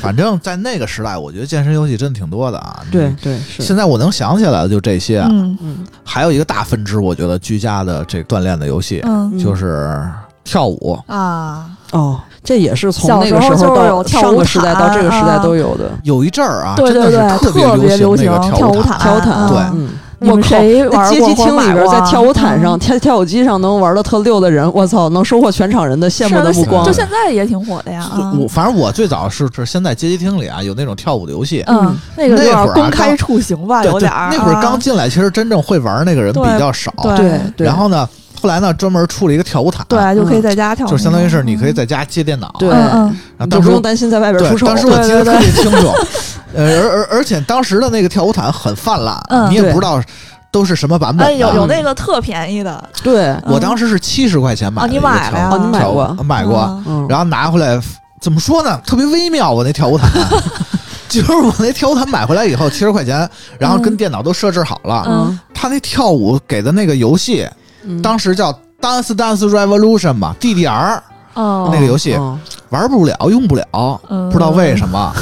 [0.00, 2.80] 反正，在那个时代，我觉得健身游戏真的挺多的啊。
[2.90, 10.02] 对，对是，现在我能想起来的就这些，嗯嗯还有一个大分支，我觉得居家的这个锻炼的游戏嗯就是
[10.42, 10.98] 跳舞。
[11.06, 19.88] 啊，哦，这也是从小那个时候到有跳舞上个时代到这个时代都有的有一阵儿啊，对对真的对，是别别流行那个舞跳毯，跳毯对嗯嗯。
[20.22, 26.92] 你们谁那玩过街机厅里边，在跳舞毯上、嗯跳跳舞机上能玩的特溜的人，我操，能收获全场人的羡慕的目光就。
[26.92, 28.02] 现在也挺火的呀。
[28.02, 34.28] 啊我反正我最早是是先在街机厅里啊有那种跳舞的游戏，嗯，那会儿啊公开处刑吧，对对有点儿。
[34.30, 36.92] 那会儿刚啊进来，其实真正会玩那个人比较少。
[37.16, 38.06] 对，然后呢，
[38.40, 42.70] 后来呢，专门出了一个跳舞毯，，对，就可以在家跳，就相当于是你可以在家接电脑，对。
[42.70, 43.18] 嗯嗯。
[43.36, 44.66] 然后当时你就不用担心在外边对出，丑。
[44.66, 45.92] 当时我记得特别清楚，
[46.54, 50.02] 呃，而而而且当时的那个跳舞毯很泛滥，嗯你也不知道
[50.50, 56.16] 都是什么版本哎，有有那个特便宜的，对，我当时是七十块钱买哦的你买了你买过。
[56.24, 57.80] 买过，然后拿回来
[58.20, 58.80] 怎么说呢？
[58.86, 60.10] 特别微妙，我那跳舞毯。
[61.08, 63.96] 就是我那跳舞毯买回来以后七十块钱，然后跟嗯。
[63.96, 65.04] 电脑都设置好了。
[65.08, 65.38] 嗯。
[65.52, 67.48] 他那跳舞给的那个游戏，
[67.84, 68.00] 嗯。
[68.02, 71.00] 当时叫 Dance Dance Revolution 嘛，DDR
[71.34, 71.70] 哦。
[71.72, 72.38] 那个游戏哦。
[72.70, 74.28] 玩不了，用不了，嗯。
[74.30, 75.12] 不知道为什么，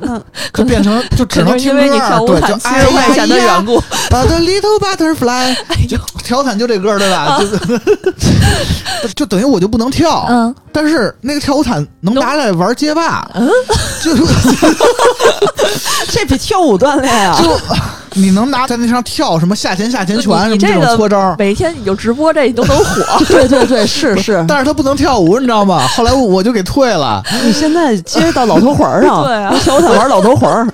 [0.52, 7.40] 就变成就只可能听歌为你跳舞对，就毯七哎十块钱的呀缘故，啊，The Little Butterfly，就调侃就这歌对吧？
[9.02, 13.26] 就 就等于我就不能跳，嗯，但是那个跳舞毯能拿来玩街霸，
[14.02, 14.22] 就是
[16.12, 17.40] 这比跳舞锻炼啊！
[18.10, 23.24] 就你能拿在那上跳什么下前下前拳什么这种搓招，每天你就直播这，你都能火。
[23.26, 25.86] 对 对对， 是是，但是他不能跳舞，你知道吗？
[25.96, 29.50] 后来我我就给退了，你现在接到老头环儿上， 对啊。
[29.52, 30.66] 拿跳舞毯玩老头环儿，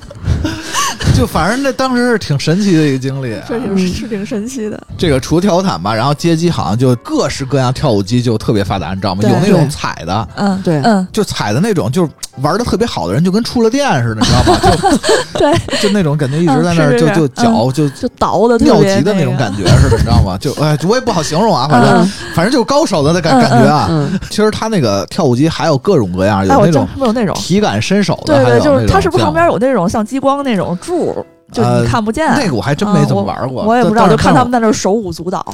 [1.16, 3.30] 就反正那当时是挺神奇的一个经历。
[3.46, 9.22] 是嗯挺是挺神奇的，这个除跳舞毯吧，然后街机好像就各式各样跳舞机就特别发达，你知道吗？
[9.22, 12.10] 有那种踩的，嗯，对嗯，就踩的那种，就是
[12.42, 14.58] 玩的特别好的人，就跟触了电似的，你知道吗？
[15.34, 20.36] 就对，就那种感觉一直在那儿嗯就就脚就就倒的特尿急的那种感觉似的，你知道吗？
[20.40, 23.86] 就哎，我也不好形容啊，反正嗯反正就是高手的那感嗯感觉啊。
[23.90, 31.14] 嗯，其实他那个跳舞机还有各种各样，有那种没有那种，体感伸手的，对对，还有就是那种这样它是不是旁边有那种像激光那种柱，
[31.52, 32.26] 就呃你看不见？
[32.36, 34.50] 那个我还真没怎么玩过，啊我也不知道，但就看他们。
[34.52, 35.44] 在那儿手舞足蹈。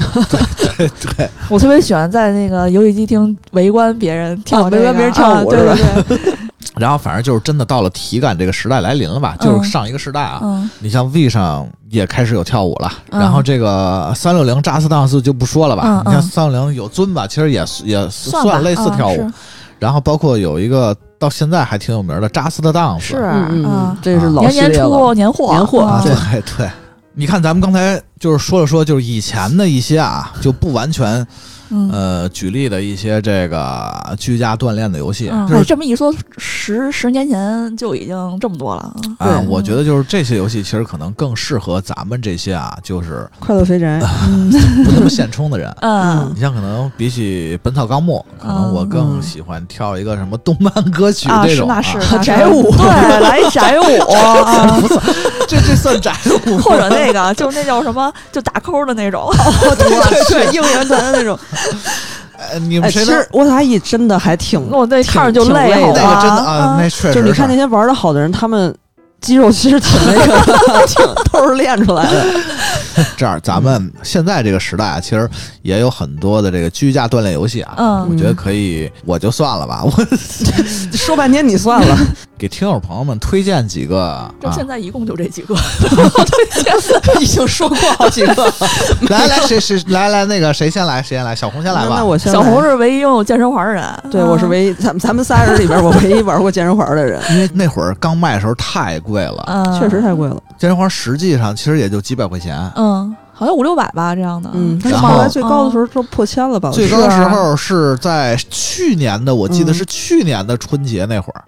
[0.77, 6.35] 对对， 我特别喜欢在那个游戏机厅围观别人跳这个，围观别人跳舞啊对是吧对对，
[6.79, 10.41] 然后反正就是真的到了体感这个时代来临了吧，就是嗯上一个时代啊。
[10.43, 19.33] 嗯你像 V 上也开始有跳舞了，嗯然后这个三六零 Just Dance 就不说了吧，嗯你看嗯三六零有尊吧，其实也也算类似跳舞，啊
[19.79, 24.89] 然后包括有一个到现在还挺有名的 Just Dance，是是嗯这是老年年系列了。
[24.89, 25.53] 出年货。
[25.53, 26.43] 年货啊对。
[26.57, 26.69] 对。
[27.13, 31.27] 你看，咱们刚才就是说了说，就是以前的一些啊，就不完全
[31.71, 31.91] 嗯。
[31.91, 39.43] 呃举例的一些这个居家锻炼的游戏，嗯，哎这么一说，十十年前就已经这么多了啊。
[39.49, 44.51] 我觉得就是这些游戏其实可能更适合咱们这些啊，就是快乐肥宅， 嗯。
[44.85, 45.71] 不那么现充的人。
[45.83, 46.33] 嗯。
[46.35, 52.25] 你像可能比起《本草纲目》，可能我更喜欢跳一个什么动漫歌曲啊，这种是那是啊那是。
[52.25, 52.71] 宅舞。
[52.71, 54.13] 对，来一 宅舞。
[54.13, 54.81] 啊，
[55.49, 56.15] 这这算宅
[56.47, 56.59] 舞？
[56.59, 59.29] 或者那个就那叫什么，就打扣的那种。
[59.79, 61.39] 对对对，应援团的那种。
[62.53, 68.75] 呃你哎，们其实我打野真的还挺，我那看着就挺累好的那个真的啊啊，那确实就是你看那些玩的好的人，他们
[69.21, 72.25] 肌肉其实挺那个， 挺 都是练出来的。
[73.17, 75.29] 这样，咱们现在这个时代啊，其实
[75.63, 77.75] 也有很多的这个居家锻炼游戏啊。
[77.79, 79.83] 嗯我觉得可以，我就算了吧。
[79.85, 79.91] 我
[80.93, 81.97] 说半天你算了，
[82.37, 85.55] 给听友朋友们推荐几个啊，就现在一共就这几个，
[87.21, 88.53] 已经说过好几个。
[89.09, 91.97] 来来谁谁来来那个谁先来谁先来，小红先来吧。
[91.97, 93.85] 那我先小红是唯一拥有健身环的人。
[94.11, 100.37] 对我是唯一，咱们咱们仨人里边，我唯一玩过健身环的人，因为那会儿刚卖的时候太贵了，嗯，确实太贵了。
[100.59, 102.57] 健身环实际上其实也就几百块钱。
[102.77, 104.51] 嗯，好像五六百吧这样的。
[104.53, 106.71] 嗯，但是然后后来最高的时候都破千了吧？
[106.71, 111.43] 最高的时候是在去年的，我记得嗯是去年的春节那会儿，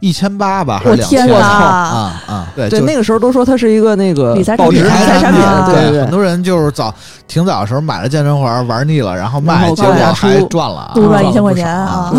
[0.00, 1.28] 一千八吧，还是两千？
[1.40, 2.46] 啊啊！
[2.54, 6.92] 对对就那个时候都说它是一个那个理财保值理产品财产品啊，对对很多人就是早
[7.28, 12.12] 挺早的时候买了健身环玩腻了，然后卖，结果还赚了啊，多赚了1000块钱啊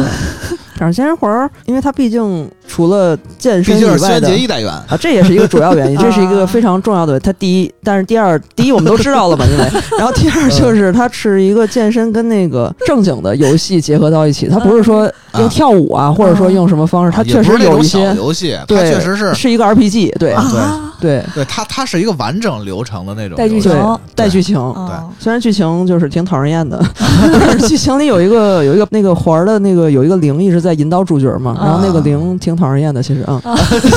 [0.83, 0.91] 对。
[0.91, 7.17] 反正健身环儿，因为它毕竟除了健身毕竟是以外的一代元，啊，这也是一个主要原因， 这是一个啊非常重要的。
[7.19, 9.63] 它第一，但是第二，第一我们都知道了嘛，因为，
[9.97, 21.23] 然后第二就是它是一个健身跟那个正经的游戏结合到一起，它不是说用跳舞啊，或者说用什么方式，它确实有一些，游戏，它对，确实是是一个 RPG，对啊，对。
[21.35, 24.55] 对它它是一个完整流程的那种带剧情，带剧情。
[24.87, 24.95] 对。
[25.19, 33.41] 虽然剧情就是挺讨人厌的，但 是剧情里有一个有一个那个环儿的那个有一个灵一直在引导主角嘛，然后那个灵挺讨人厌的，其实啊，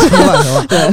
[0.68, 0.90] 对。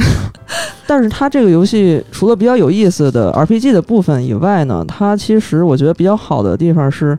[0.86, 7.18] 但是它这个游戏除了比较有意思的 RPG 的部分以外呢，它其实我觉得比较好的地方是，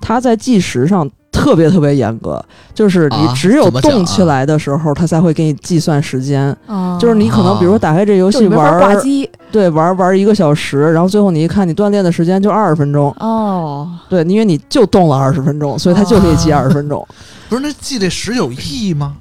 [0.00, 1.08] 它在计时上
[1.42, 6.56] 特别特别严格，就是你啊只有动起来的时候，它才会给你计算时间。
[6.66, 17.06] 哦就是你可能比如说打开这游戏玩挂机对，玩玩一个小时，然后最后你一看，你锻炼的时间就二十分钟，哦，对，因为你就动了二十分钟，所以它就可以记啊二十分钟。
[17.48, 19.16] 不是那记这时有意义吗？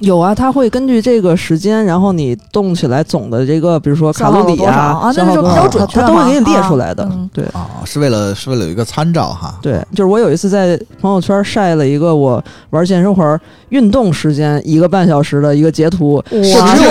[0.00, 7.02] 有啊，它会根据这个时间，然后你动起来总的这个，比如说卡路里啊消耗多少那是比较准它都会给你列啊出来的。
[7.10, 9.58] 嗯对啊，是为了是为了有一个参照哈。
[9.60, 16.90] 对，就是我有一次在朋友圈晒了一个我玩健身环运动时间一个半小时的一个截图，哇是只有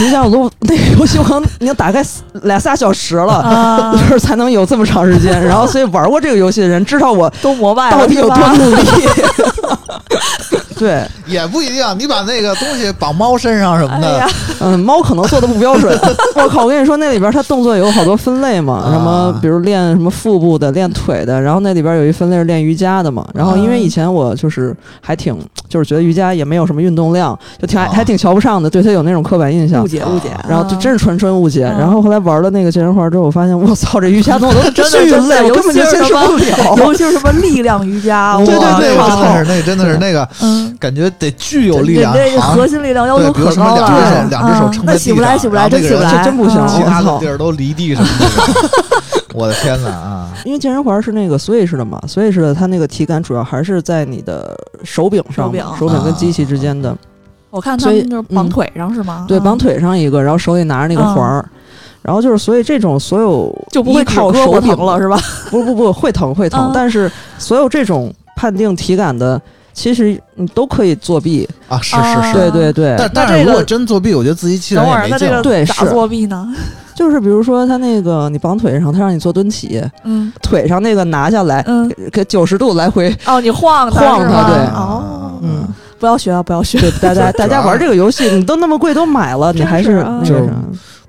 [0.00, 2.02] 实际上我都那个游戏我可能已经打开
[2.44, 5.30] 俩仨小时了，啊 就，是才能有这么长时间。
[5.44, 8.82] 然后所以玩过这个游戏的人知道我都膜拜到底有多努力。
[10.80, 14.26] 对，也不一定，你把那个东西绑猫身上什么的哎，，
[14.60, 15.94] 嗯，猫可能做的不标准。
[16.34, 23.26] 我靠，我跟你说，那里边它动作有好多分类嘛，啊什么比如练什么腹部的，练腿的，然后那里边有一分类是练瑜伽的嘛。
[23.34, 29.89] 然后因为以前我就是还挺就是觉得瑜伽也没有什么运动量，就挺还啊还挺瞧不上的，对它有那种刻板印象误。
[29.90, 31.66] 解误解，然后就真是纯纯误解。
[31.66, 36.76] 嗯然后后来玩了那个健身环之后，我发现我操，这瑜伽动作都真的巨累，我根本就接受不了。
[36.76, 48.26] 尤其是什么力量瑜伽， 对对哇对我操那个真的是，那个真的是那个，嗯，感觉得巨有力量，这这好像核心力量要对，求高了，两只手对两只手撑在嗯那起不来起不来，那个人真起不来，这真不行嗯其他的地儿都离地什么的。
[49.32, 50.28] 我的天哪啊！
[50.44, 55.64] 因为健身环是那个 Switch 的嘛，Switch 的它那个体感主要还是在你的手柄上，手柄。
[55.78, 56.96] 手柄跟机器之间的。
[57.50, 59.24] 我看他们就是绑腿上是吗？
[59.28, 61.44] 对，嗯绑腿上一个，然后手里拿着那个环儿。
[62.02, 65.18] 然后就是，所以这种所有就不会依靠手柄疼了是吧？
[65.50, 69.38] 不不不，会疼会疼，嗯但是所有这种判定体感的，
[69.74, 71.46] 其实你都可以作弊。
[71.68, 72.34] 啊，是啊是是。
[72.34, 76.48] 对对对，但但是如果真作弊，我觉得自欺欺等会儿，人也没劲那这个咋对是作弊呢？
[76.96, 83.14] 就是比如说他那个你绑腿上，他让你做蹲起，嗯腿上那个拿下来，嗯，给九十度来回。
[83.26, 85.68] 哦，你晃晃它对哦，嗯，
[86.00, 86.80] 不要学啊，不要学。
[87.00, 90.20] 大家大家玩这个游戏，你都那么贵都买了，你还是啊。
[90.24, 90.56] 就是那个啥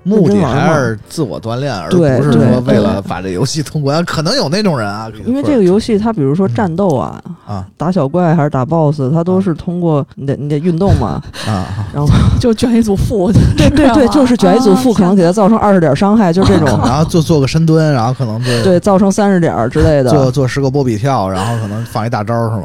[0.04, 4.04] 目的还是自我锻炼，而不对是说为了把这游戏通关。
[4.04, 7.64] 可能有那种人啊，因为这个游戏它比如说战斗啊，啊。
[7.76, 12.08] 打小怪还是打 BOSS，它都是通过你得你得运动嘛， 啊，然后
[12.40, 20.10] 就卷一组腹，对对对， 就是卷一组腹负，可能给他造成二十点伤害，就这种，然后做做个深蹲，然后可能对对，造成三十点之类的。
[20.10, 22.64] 做做十个波比跳，然后可能放一大招是吗？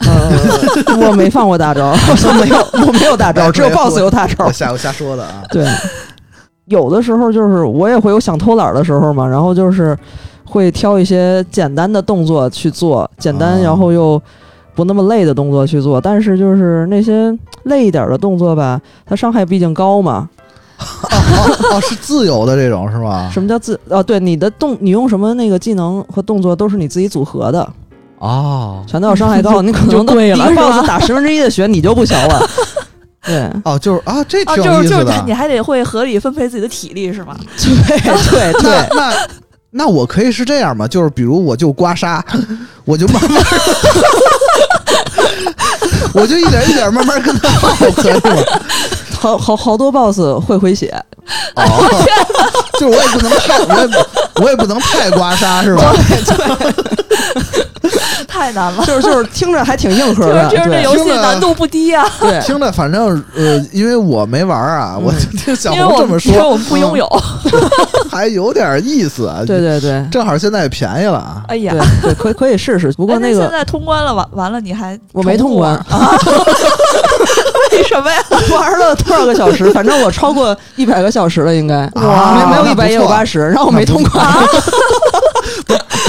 [0.00, 1.88] 呃， 我没放过大招，
[2.28, 2.56] 我没有，
[2.86, 4.52] 我没有大招，只有 BOSS 有大招我。
[4.52, 5.42] 瞎我瞎说的啊。
[5.50, 5.66] 对，
[6.66, 9.96] 有的时候就是我也会有想偷懒儿的时候嘛，然后就是
[10.44, 14.20] 会挑一些简单的动作去做，简单啊然后又
[14.74, 16.00] 不那么累的动作去做。
[16.00, 20.28] 但是就是那些累一点儿的动作吧，它伤害毕竟高嘛。
[20.80, 23.28] 哦哦，是自由的这种是吧？
[23.32, 23.78] 什么叫自？
[23.88, 27.68] 哦，对，你的动，你用什么那个技能和动作都是你自己组合的，
[28.18, 32.48] 哦全都要伤害高， 你可能都一个就贵了 BOSS 打十分之一的血你就不行了。
[33.24, 35.22] 对哦，就是啊，这啊，挺就有意思的是就是，。
[35.26, 37.36] 你还得会合理分配自己的体力是吗？
[37.60, 39.28] 对对那对，那
[39.70, 40.88] 那我可以是这样吗？
[40.88, 42.22] 就是比如我就刮痧，
[42.86, 43.42] 我就慢慢，
[46.14, 48.42] 我就一点一点慢慢跟他耗，可以吗？
[49.20, 50.94] 好好好多 BOSS 会回血，
[51.56, 51.62] 哦，
[52.74, 53.92] 就是我也不能太，我也不
[54.40, 55.92] 我也不能太刮痧是吧？
[56.08, 57.90] 对，对
[58.26, 62.40] 太难了，就是就是听着还挺硬核的，就是就是这对游戏听着难度不低啊，对。
[62.44, 67.08] 听着，反正呃，因为我没玩啊，我就听小因为我红这么说，们因为我们不拥有。
[68.10, 69.42] 还有点意思啊。
[69.46, 71.42] 对对对正好现在也便宜了啊。
[71.48, 72.92] 哎呀对，对，可以可以试试。
[72.92, 76.16] 不过哎那个现在通关了，完完了你还我没通关，啊？
[77.88, 78.22] 为什么呀？
[78.54, 79.70] 玩了多少个小时？
[79.72, 81.88] 反正我超过一百个小时了，应该。
[81.94, 84.26] 哇没没有一百也有错八十，然后我没通关，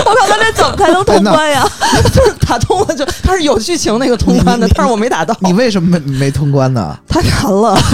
[0.09, 1.67] 我靠，那这怎么才能通关呀？
[2.13, 6.97] 就 是打通了就它是有剧情那个通关的，但是我没打到，你为什么没没通关呢？
[7.07, 7.77] 太难了。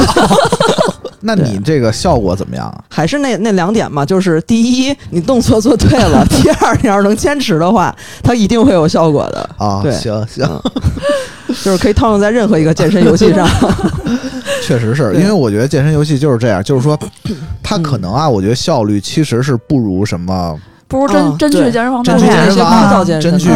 [1.28, 2.84] 那你这个效果怎么样啊？
[2.88, 9.50] 还是那那两点嘛，就是第一，你动作做对了；第二，你要是能坚持的话，它一定会有效果的。
[9.58, 10.48] 啊，对行行，
[11.64, 13.48] 就是可以套用在任何一个健身游戏上。
[14.62, 16.98] 确实是因为我觉得健身游戏就是这样，就是说，
[17.64, 20.56] 它可能啊，我觉得效率其实是不如什么
[20.88, 23.50] 不如真真去健身房真锻炼去健身房枯燥健身，真去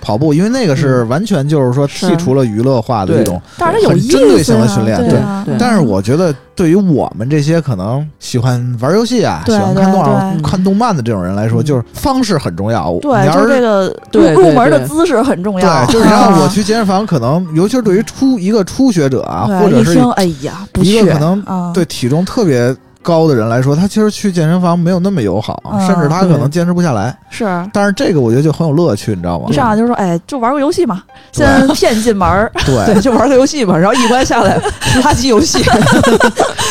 [0.00, 3.42] 跑步，因为那个是完全就是说剔除了娱乐化的对这种。
[3.58, 4.96] 但是它有针对性的训练
[5.44, 12.96] 对但是我觉得，对于我们这些可能喜欢玩游戏啊、喜欢看动画、看动漫的这种人来说，嗯就是方式很重要。
[13.02, 15.86] 对，你要就是这个入入门的姿势很重要。
[15.86, 22.72] 对，就是让我啊去健身房，可能尤其是对于初一个初学者啊，或者是哎呀，一个可能啊，对体重特别
[23.06, 27.16] 高的人来说，他其实去健身房没有那么友好，嗯甚至他可能坚持不下来。
[27.30, 29.52] 是但是这个我觉得就很有乐趣，你知道吗一？
[29.52, 32.50] 上来就说，哎，就玩个游戏嘛，先 骗进门儿。
[32.66, 35.62] 对对，，就玩个游戏嘛，然后一关下来是垃圾游戏。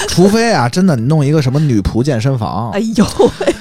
[0.09, 3.05] 除非啊，真的你弄一个什么女仆健身房哎，呦
[3.39, 3.55] 喂，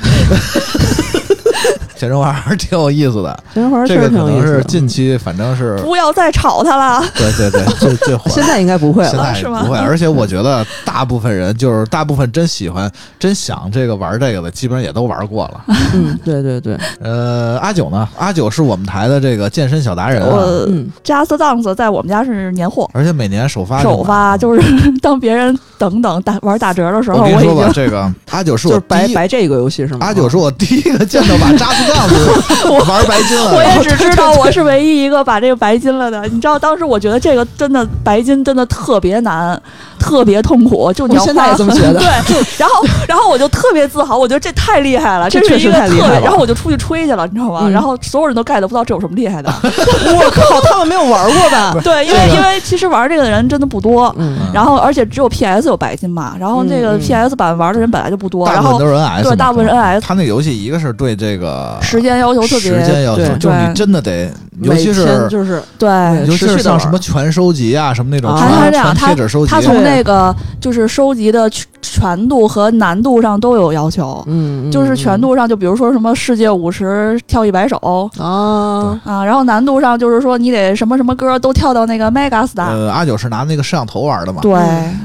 [1.96, 3.38] 健身环还是挺有意思的。
[3.54, 4.62] 健身环这个可能是挺有意思的。
[4.64, 7.04] 近期，反正是不要再炒他了。
[7.14, 8.28] 对对对，最最火。
[8.30, 9.34] 现在应该不会现了。
[9.34, 15.64] 是吗在不会，而且我 觉得大部分人就是大部分真喜欢、真想这个玩这个的，基本上也都玩过了。
[15.94, 18.08] 嗯，对对对，呃，阿九呢？
[18.18, 22.88] 阿九是我们台的这个健身小达人啊，我嗯 Just Dance 在我们家是年货。
[22.92, 24.62] 而且每年首发首发就是
[25.00, 29.14] 当别人等等打玩打折的时候，我跟你说吧，经这个阿九是就是我第一。
[29.14, 30.06] 白白这个游戏是吗？
[30.06, 33.54] 阿九是我第一个见到把扎斯杠子 玩白金了。
[33.54, 36.22] 我也只知道 我是唯一一个把这个白金了的。
[36.28, 39.60] 你知道当时我觉得这个真的白金真的特别难，
[39.98, 40.92] 特别痛苦。
[40.92, 45.88] 就你要我现在也这么觉得 对，然后然后我就特别自豪，我觉得这太厉害了，这确实是一个特别。
[45.90, 47.60] 太厉害了然后我就出去吹去了，你知道吗？
[47.64, 49.52] 嗯然后所有人都 get 不到这有什么厉害的。
[49.62, 51.74] 我靠，他们没有玩过吧？
[51.82, 54.14] 对，因为因为其实玩这个的人真的不多。
[54.18, 61.36] 嗯，然后，而且只有 PS 有白金嘛，然后那个 PS 版玩的人本来就不多，然后大部分都是 NS，对大部分是 NS 他那个游戏一个是对这
[61.76, 63.38] 个时间要求特时别间要求，对。
[63.38, 64.30] 就是你真的得，
[64.62, 65.88] 尤每天其是就是对，
[66.26, 77.76] 尤其是像什么全收集啊，什么那种啊全它是这样全贴纸收集，它从那个就是收集的全全度和难度上都有要求，嗯，嗯就是全度上就比如说什么世界五十跳一百首
[78.18, 84.40] 啊，啊，然后难度上就是说你得什么什么歌都跳到那个 Mega Star，、呃，阿九是拿那个摄像头玩的嘛？
[84.40, 84.54] 对。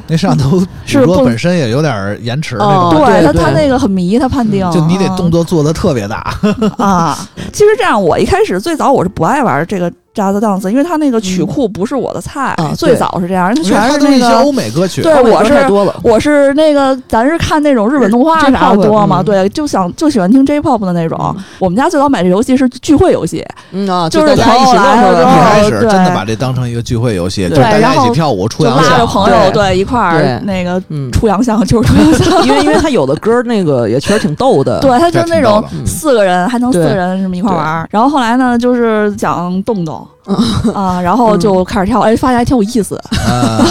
[0.08, 4.70] 那摄像头是不捕捉本身也有点延迟那哦种，对他，他那个很迷，他判定。
[4.72, 6.34] 就你得动作做的特别大。
[6.78, 7.18] 啊。
[7.54, 12.54] 其实这样，我一开始最早我是不爱玩这个 Jazz Dance，因为他那个曲库不是我的菜。
[12.58, 14.52] 啊最早是这样，它因为它全是那都是一些欧个。
[14.52, 15.96] 美歌曲，对，我是太多了。
[16.04, 21.18] 我是那个，咱是看那种日本动画啥的多嘛，嗯对，就想就喜欢听 J-pop 的那种。
[21.38, 28.92] 嗯我们家最早买这游戏是聚会游戏，嗯啊，就是大家一起朋友来了之后来一开始对真的把这当成一个聚会游戏，就对是大家然后一起跳舞出就洋相。
[28.92, 32.48] 拉着朋友对对一块儿那个嗯，出洋相就是出洋相。
[32.48, 34.80] 因为因为他有的歌儿那个也确实挺逗的。
[34.82, 37.88] 对，他就是那种四个人还能四个人什么一块儿玩儿。
[37.92, 40.06] 然后后来呢，就是讲动动
[40.74, 43.00] 啊，然后就开始跳，哎，发现还挺有意思，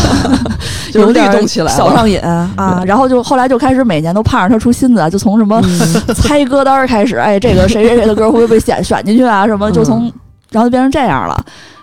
[0.95, 2.82] 有点动起来小上瘾啊。
[2.86, 9.47] 然后就后来就开始每年都盼着他出新的，就从什么嗯 猜歌单儿开始，哎，这个谁谁谁的歌会不会被选选进去啊？
[9.47, 10.11] 什么就从。
[10.51, 11.39] 然后就变成这样了，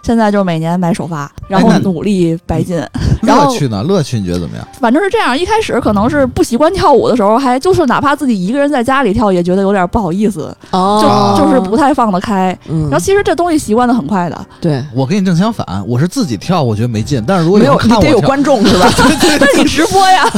[0.06, 2.78] 现在就是每年买首发，然后努力白金，
[3.24, 3.82] 然后乐趣呢？
[3.82, 4.68] 乐趣你觉得怎么样？
[4.80, 5.36] 反正是这样。
[5.36, 12.56] 一开始可能是不习惯跳舞的时候，还就是哪怕自己一个人在家里跳，也觉得有点不好意思，就、哦，就是不太放得开。
[12.70, 17.24] 嗯然后其实这东西习惯的很快的，对，我跟你正相反，我是自己跳，我觉得没劲。
[17.26, 18.88] 但是如果没有人看得有观众是吧？
[19.40, 20.30] 那你直播呀？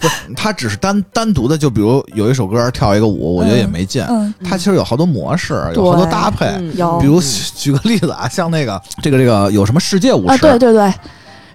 [0.00, 4.02] 不他只是单单独的，就比如有一首歌跳一个舞，我觉得也没劲。
[4.08, 6.46] 嗯，它其实有好多模式，有好多搭配。
[7.00, 7.20] 比如
[7.54, 10.92] 举个例子啊，像那个这个这个有什么世界舞啊，狮，对对对。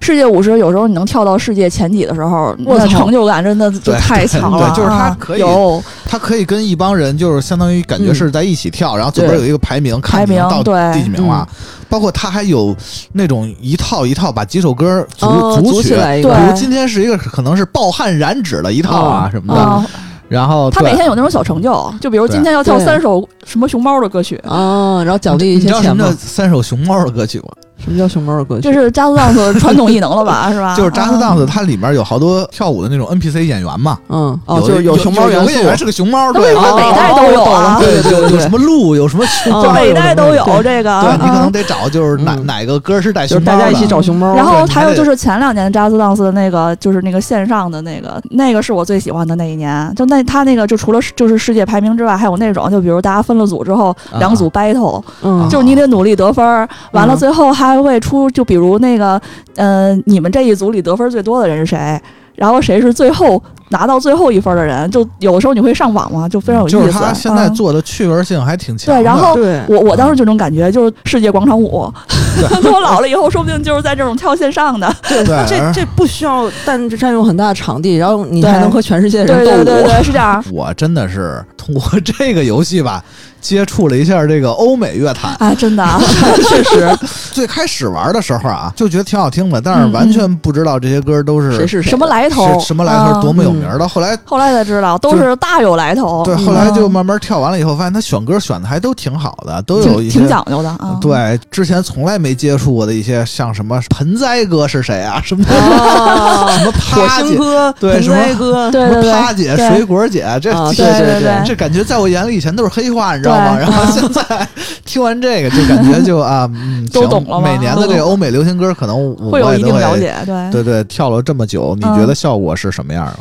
[0.01, 2.85] 世界五十有时候你能跳到世界前几的时候，我操。
[2.85, 4.69] 那成就感真的就太强了。
[4.69, 5.81] 对就是它啊可以有。
[6.05, 10.61] 它可以跟一帮人就是相当于感觉是在一起跳，然后左边有一个排名，排名到
[10.91, 11.47] 第几名了。
[11.87, 12.75] 包括它还有
[13.13, 19.31] 那种一套一套把几首歌组、哦组起来对比如今天是一个可能是暴汗燃脂的一套啊、哦。
[19.31, 19.85] 什么的，啊，
[20.29, 26.11] 然后他每天有那种小成就，就比如今天要跳三首什么熊猫的歌曲，啊，然后奖励一些钱嘛道什么叫。
[26.17, 27.45] 三首熊猫的歌曲吗？
[27.77, 28.61] 什么叫熊猫的歌曲？
[28.61, 30.49] 这是 Jazz Dance 传统异能了吧？
[30.53, 30.75] 是吧？
[30.75, 35.63] 就是 Just 啊 Dance，它里面有好多跳舞的那种 NPC 演员嘛，嗯，哦，就是有熊猫元素有个演。
[35.65, 37.77] 员是个熊猫，对那为什么哦每代都有啊？
[37.79, 49.93] 对对对对有什么鹿，有什么熊每代都有这个，对你可啊能得找就是哪嗯哪个歌是带就是熊猫的，大家一起找熊猫，然后还有就是前两年 Jazz Dance 的那个，就是那个线上的那个，那个是我最喜欢的那一年。
[49.95, 56.45] 就那他那个就除了就是世界排名之外，还有那种就比如大家分了组之后，啊两组 battle，、嗯，就是你得努力得分，
[56.91, 59.21] 完了嗯最后还会出就比如那个，
[59.55, 62.01] 呃，你们这一组里得分最多的人是谁？
[62.35, 64.89] 然后谁是最后拿到最后一分的人？
[64.89, 66.77] 就有的时候你会上网嘛，就非常有意思。
[66.77, 68.99] 就是他现在嗯做的趣味性还挺强的。
[68.99, 69.35] 对然后，
[69.67, 71.93] 我我当时这种感觉就是世界广场舞，
[72.41, 74.91] 等 我老了以后，说不定就是在这种跳线上的。
[75.07, 79.63] 对对 这这不需要占占用很大的场地，然后你对还能和全世界人斗舞。
[79.63, 80.43] 对对对，是这样。
[80.51, 83.03] 我真的是通过这个游戏吧，
[83.43, 85.35] 接触了一下这个欧美乐坛。
[85.39, 85.99] 啊，真的啊，
[86.49, 86.89] 确实，
[87.33, 92.57] 最开始玩的时候啊，就觉得挺好听的，但是嗯完全不知道这些歌都是谁是谁什么来头？
[92.59, 93.87] 是什么来头，啊多么有名的。
[93.87, 96.23] 后来后来才知道，都是大有来头。
[96.23, 100.97] 对，嗯后来就慢慢跳完了以后，发现他选歌选的还都挺好的，都有一些挺挺讲究的啊。
[101.01, 105.21] 对，之前从来没接触过的一些，像什么盆栽哥是谁啊？
[105.23, 113.57] 什么啊，什么火趴姐星，哥、对什么栽哥，对对对什么趴姐、水果姐，这啊这对对对这感觉在我眼里以前都是黑话，你知道吗？
[113.59, 114.47] 然后现在
[114.85, 116.49] 听完这个，就感觉就啊，
[116.93, 120.51] 都懂了每年的这个欧美流行歌，可能我会有一定了解，对。
[120.51, 123.19] 对对，跳了这么久，你觉得效果是什么样的？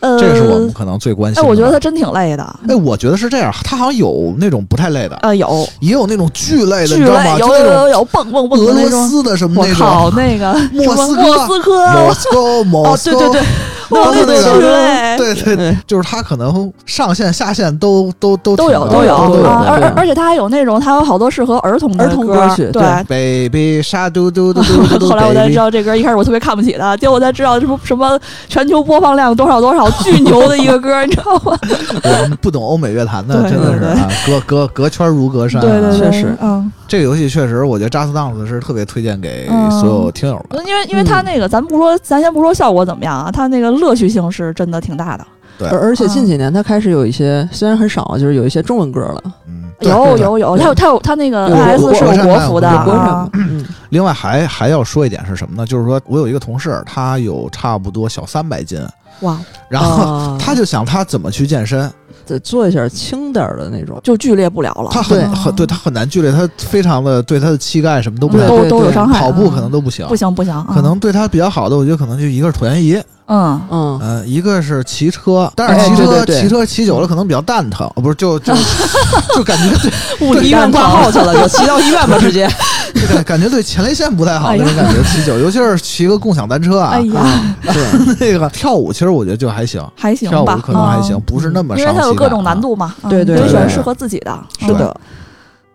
[0.00, 1.48] 呃，这个是我们可能最关心哎，的。
[1.48, 2.44] 我觉得他真挺累的。
[2.68, 7.38] 哎，我觉得是这样，他好像有那种不太累的，呃，有也有那种巨累的，你知道吗？
[7.38, 9.08] 有有有有蹦蹦蹦俄罗的那种。
[9.08, 10.12] 斯的什么那种。
[10.14, 13.42] 那个莫斯科莫斯科，莫斯科，哦，对对对，
[13.94, 22.82] 哇，那个那巨累，对对对，就是他可能上线下线都都都都有都有都有啊，而而而且他还有那种，他有好多适合儿童的儿童歌歌曲对。
[23.48, 25.08] baby 沙嘟嘟嘟嘟嘟嘟。
[25.10, 28.18] 后来我才知道这歌，一开始我特别看不起他，结果我才知道什么什么
[28.48, 31.56] 全球播放量多少多少，巨牛的一个歌，你知道吗？
[32.02, 35.64] 我们不懂欧美乐坛的，真的是啊，隔隔隔圈如隔山啊。
[35.64, 40.66] 对对对，确实嗯，这个游戏确实，我觉得《扎斯当斯》是特别推荐给嗯所有听友们。
[40.66, 45.26] 因为因为他那个，咱不说，咱先不说效果怎么样啊，他那个乐趣性是真的挺大的。
[45.58, 45.68] 对。
[45.68, 55.66] 而而且近几年他开始有一些，虽然很少，就是有一些中文歌了，嗯，有有有，他有他有他那个是有国产的国服的有国啊，嗯，另外还还要说一点是什么呢？
[55.66, 58.80] 就是说我有一个同事，他有差不多小三百斤，
[59.20, 60.38] 哇，然后啊。
[60.40, 61.90] 他就想他怎么去健身，
[62.26, 64.00] 得做一下轻点儿的那种。
[64.02, 70.16] 就剧烈不了了，他很很对他很难剧烈，他非常的对他的膝盖什么都不对太好，都都有伤害，跑步可能都不行不。
[70.16, 72.94] 行不行，可能对他比较好的，我觉得可能就一个是椭圆仪，
[73.26, 73.60] 嗯。
[73.70, 78.54] 嗯，嗯，一个是骑车，但哎是骑车骑车骑久了可能比较蛋疼，哦不是就就
[79.34, 82.48] 就感觉对物理医院挂号去了，就骑到医院吧，直接。
[83.06, 92.60] 就感 感觉对前列腺不太好那种感觉，骑久，尤其是骑个共享单车啊哎，呀，对， 那个跳舞其实我觉得就还行，还行吧，跳舞可能还行嗯，不是那么因为它有各种难啊。
[92.60, 94.38] 度嘛，嗯对对对得选适合自己的。
[94.60, 94.94] 是的，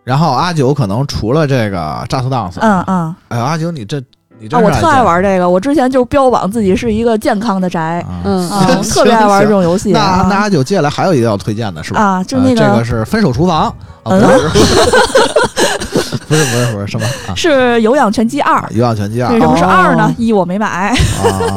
[0.03, 4.01] 然后阿九可能除了这个扎斯当斯，嗯嗯哎阿九你这
[4.39, 8.21] 你啊，我特爱玩这个，我之前就标榜自己是一个健康的宅啊。
[8.23, 8.49] 嗯
[8.89, 9.91] 特别爱玩这种游戏。
[9.91, 11.99] 那啊那阿九接下来还有一个要推荐的是吧？
[12.01, 13.73] 啊，就那个这个个是分手厨房，
[16.29, 17.33] 不是不是不是是什么啊？
[17.35, 18.63] 是有氧拳击二。
[18.71, 20.15] 有氧拳击二为什么是二呢哦？
[20.17, 20.95] 一我没买，啊，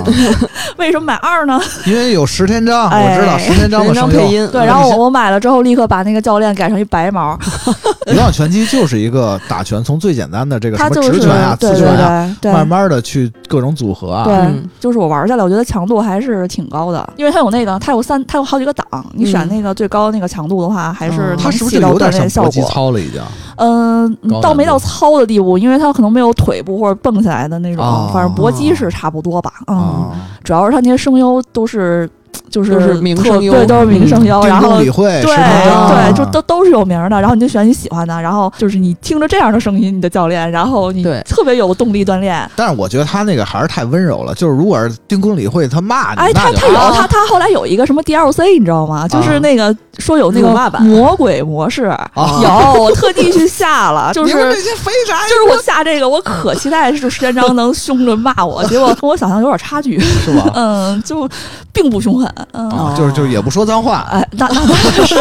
[0.79, 1.61] 为什么买二呢？
[1.87, 7.39] 因为有石天章，哎我知道石天章的配音，对，然后我我买了之后，立刻把那个教练改成一白毛，
[8.09, 14.25] 有氧拳击就是一个打拳，从最简单的这个什么他就是直拳啊、对对刺拳啊，对对，慢慢的去各种组合啊。
[14.25, 22.71] 对嗯，就是我玩下来，我觉得强度还是挺高的，因为它有那个，它有三，它有好几个档，你选嗯那个最高那个强度的话，还是哦他是不是能起到锻就有点像炼效搏击果。
[22.71, 23.21] 操了已经？
[23.57, 29.53] 嗯高，倒没到难度操的地步，因为它可能没有腿部或者蹦起来的那种，哦反正搏击是差不多吧。
[29.67, 30.11] 嗯，啊，
[30.45, 32.09] 主要是它那些声优都是
[32.53, 42.49] 就是名特声优对，都是名声优，然后公理会、对对，就都都是有名的，然后你就选你喜欢的，然后就是你听着这样的声音，你的教练，然后你对特别有动力锻炼。
[42.55, 49.09] 但是我觉得他那个还是太温柔了，就是如果是丁公理会他骂你，哎，他他有啊他他后来有一个什么 DLC，你知道吗？
[49.09, 60.51] 就是那个说有那个骂版魔鬼模式，啊有我特地去下了， 就是就是我下这个，我可期待是石天章能凶着骂我，结果跟我想象有点差距，是吧？
[60.55, 61.29] 嗯，就
[61.73, 62.69] 并不凶狠，嗯。
[62.71, 64.73] 啊，就是就是也不说脏话，哎，那那不
[65.07, 65.17] 是，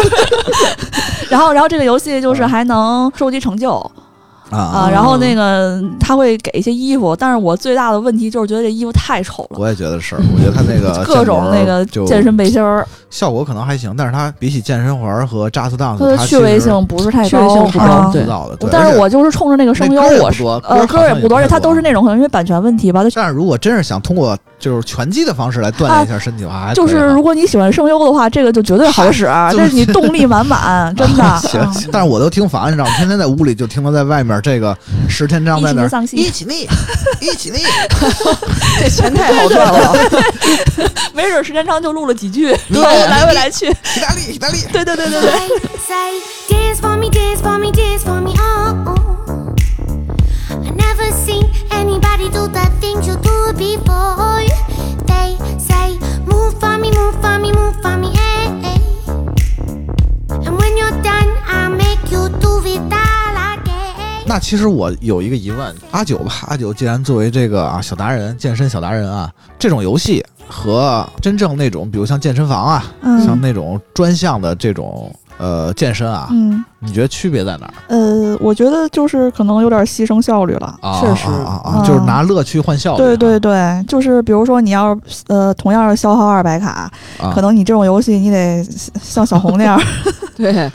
[1.30, 3.76] 然后然后这个游戏就是还能收集成就
[4.49, 18.11] 啊啊，然后那个他会给一些衣服，但是我最大的问题就是觉得这衣服太丑了，我也觉得是，我觉得他那个各种那个健身背心儿，效果可能还行，但是它比起健身环和扎斯当斯，它的它趣味性不是太趣味高性不高啊。
[18.59, 18.69] 对。
[18.69, 31.24] 但是我就是冲着那个声优我是不多呃歌也不多，而且它都是那种可能因为版权问题吧，它但是如果真是想通过就是拳击的方式来锻炼一下身体的话，还可以就是如果你喜欢声优的话，这个就绝对好使， 就这是你动力满满， 真的。
[31.39, 32.91] 行嗯，但是我都听烦，你知道吗？
[32.95, 34.78] 天天在屋里就听他在外面这个
[35.09, 36.70] 石天章在那儿一起立一起立，
[37.20, 37.59] 一起逆，
[38.80, 39.93] 这钱太好赚了。
[41.14, 43.68] 没准石天章就录了几句，对来回来去。
[43.68, 44.57] 意大利，意大利。
[44.72, 45.32] 对对对对对。
[51.12, 54.43] Seen anybody do the things you do before.
[55.05, 58.47] They say, move for me, move for me, move for me, hey.
[60.45, 64.24] And when you're done, I'll make you do it all again.
[64.26, 77.73] 那其实我有一个疑问，阿九吧，阿九既然作为这个啊小达人、健身小达人啊，这种游戏和真正那种，比如像健身房啊，嗯像那种专项的这种呃健身啊，嗯你觉得区别在哪儿？
[77.89, 80.75] 呃，我觉得就是可能有点牺牲效率了。
[80.81, 83.05] 啊，确实啊啊啊，嗯就是拿乐趣换效率啊。
[83.05, 88.63] 对对对，就是比如说你要呃同样的消耗二百卡，啊，可能你这种游戏你得
[89.01, 89.79] 像小红那样
[90.37, 90.53] 对，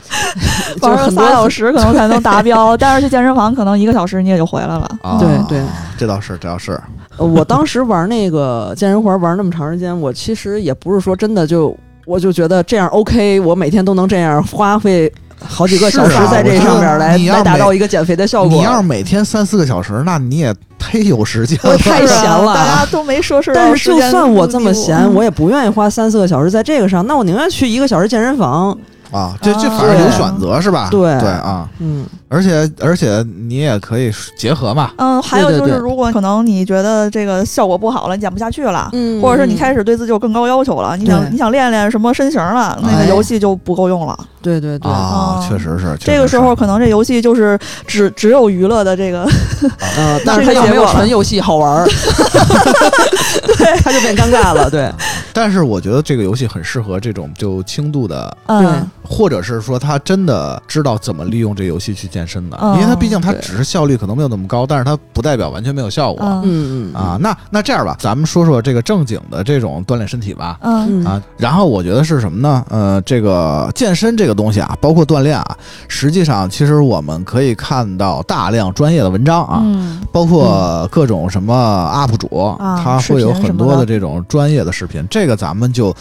[0.81, 4.89] 就玩个仨小时可能才能达标， 但是去健身房可能一个小时你也就回来了。
[5.01, 5.61] 啊对对，
[5.97, 6.79] 这倒是，这倒是。
[7.17, 11.75] 呃我当时玩那个健身环玩那么长时间，我其实也不是说真的就
[12.07, 15.11] 我就觉得这样 OK，我每天都能这样花费
[15.43, 18.51] 好几个小时在这上面来来达到一个减肥的效果。
[18.57, 21.77] 你要是每天三四个小时，那你也忒有时间我了。
[21.77, 28.77] 太闲了 大家都没奢侈到但是就算我这么闲，我也不愿意花三四个小时在这个上，那我宁愿去一个小时健身房。
[29.11, 30.89] 啊，这这啊反正有选择是吧？
[30.91, 31.17] 对。
[31.19, 39.21] 对啊，嗯，而且而且你也可以结合嘛，嗯，还有就是，如果可能你觉得这个效果不好了，你减不下去了，嗯。
[39.21, 43.07] 或者是你开始对自己有更高要求了，你想你想练练什么身形了，那个哎。
[43.07, 44.17] 游戏就不够用了。
[44.47, 45.97] 对对对，啊，哦确实是。
[45.99, 49.27] 这个时候可能这游戏就是只只有娱乐的这个，
[49.97, 51.85] 呃，但是这个它又没有纯游戏好玩儿，
[53.57, 54.69] 对， 它就变尴尬了。
[54.69, 54.89] 对，
[55.33, 66.23] 但是我觉得这个游戏很适合这种就轻度的，嗯，或者是说他真的知道怎么利用这游戏去健身的，嗯因为他毕竟他只是效率可能没有那么高，但是它不代表完全没有效果。
[66.25, 70.57] 嗯嗯嗯啊，，那那这样吧，咱们说说这个正经的这种锻炼身体吧。
[70.61, 72.63] 嗯嗯啊，然后我觉得是什么呢？
[72.69, 75.57] 呃，这个健身这个东西啊，包括锻炼啊，
[75.89, 81.53] 实际上其实我们可以看到大量专业的文章啊，嗯包括各种什么
[81.93, 85.05] UP 主，啊他会有很多的这种专业的视频。
[85.09, 85.93] 这个咱们就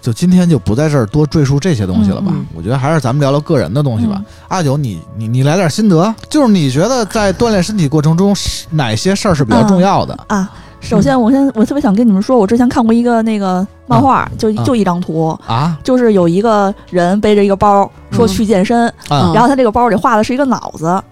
[0.00, 2.32] 就今天就不在这儿多赘述这些东西了吧。
[2.54, 4.14] 我觉得还是咱们聊聊个人的东西吧。
[4.18, 8.34] 嗯阿九，你你你来点心得，就是你觉得在锻炼身体过程中，
[8.70, 10.16] 哪些事儿是比较重要的？
[10.28, 10.50] 啊。
[10.80, 21.02] 首先，我先我特别想跟你们说，我之前看过一个那个漫画，就啊就一张图，啊就是有一个人背着一个包，说嗯去健身，啊然后他这个包里画的是一个脑子，啊！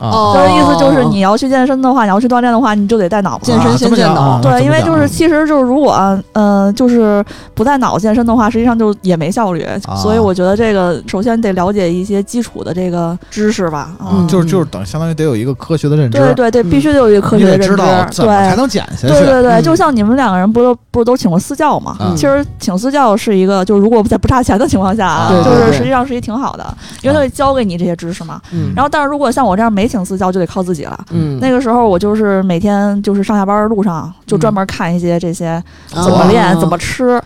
[0.00, 3.46] 哦就是意思就是你要去健身的话，你要去锻炼的话，你就得带脑子。
[3.46, 7.24] 健身先健脑啊对，因为就是其实就是如果呃就是
[7.54, 9.66] 不带脑健身的话，实际上就也没效率。
[9.86, 13.90] 啊所以我觉得这个首先得了解一些基础的这个知识吧。
[13.98, 17.70] 啊嗯，就是就是等相当于得有一个科学的认知，对对对，嗯必须得有一个科学的认知。
[17.70, 18.56] 你得知道怎么才对。
[18.56, 19.08] 能减下去。
[19.08, 21.96] 对对对，嗯就像你们两个人不都不是都请过私教嘛？
[22.00, 26.66] 嗯其实请私教是一个，就是如果在不差钱的情况下啊，对就是对对实际上是一挺好的，
[27.02, 28.40] 因为他会教给你这些知识嘛。
[28.52, 30.98] 嗯，然后，但是如果像我这样没请私教，就得靠自己了。
[31.10, 37.20] 嗯，那个时候我就是每天就是上下班路上就专门看一些这些怎怎么练、啊怎么吃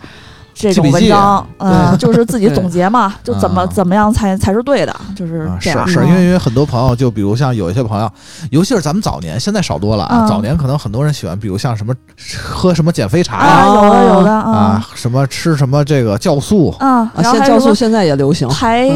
[0.54, 5.86] 这种文章，嗯，就是自己 总结嘛，就怎么啊怎么样才才是对的，就是啊，这样。
[5.86, 8.10] 是是，因为因为很多朋友，就比如像有一些朋友，
[8.50, 10.20] 尤其是咱们早年，现在少多了啊。
[10.22, 11.94] 嗯早年可能很多人喜欢，比如像什么
[12.42, 18.88] 喝什么减肥茶呀啊，有的有的啊啊，什么吃什么这个酵素啊，啊，然后酵素现在也流行，排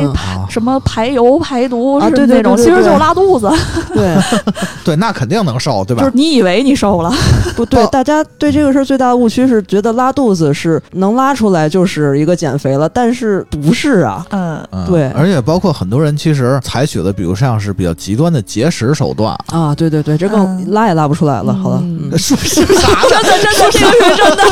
[0.48, 3.50] 什么排油排毒啊对对是那种，其实就是拉肚子，
[3.94, 4.16] 对，
[4.84, 6.16] 对，那肯定能瘦，对吧就是？
[6.16, 7.12] 你以为你瘦了，
[7.54, 14.26] 不对，哦大家对这个事儿最大的误区是觉得拉肚子是能拉出来就是一个减肥了，但是不是啊？
[14.30, 21.52] 嗯，嗯对而且包括很多人其实采取的，比如像是比较极端的节食手段，啊，对对对，这更嗯拉也拉不出来了。
[21.54, 23.08] 好了，嗯嗯 说是啥呢？
[23.08, 24.44] 真的真的这个是真的，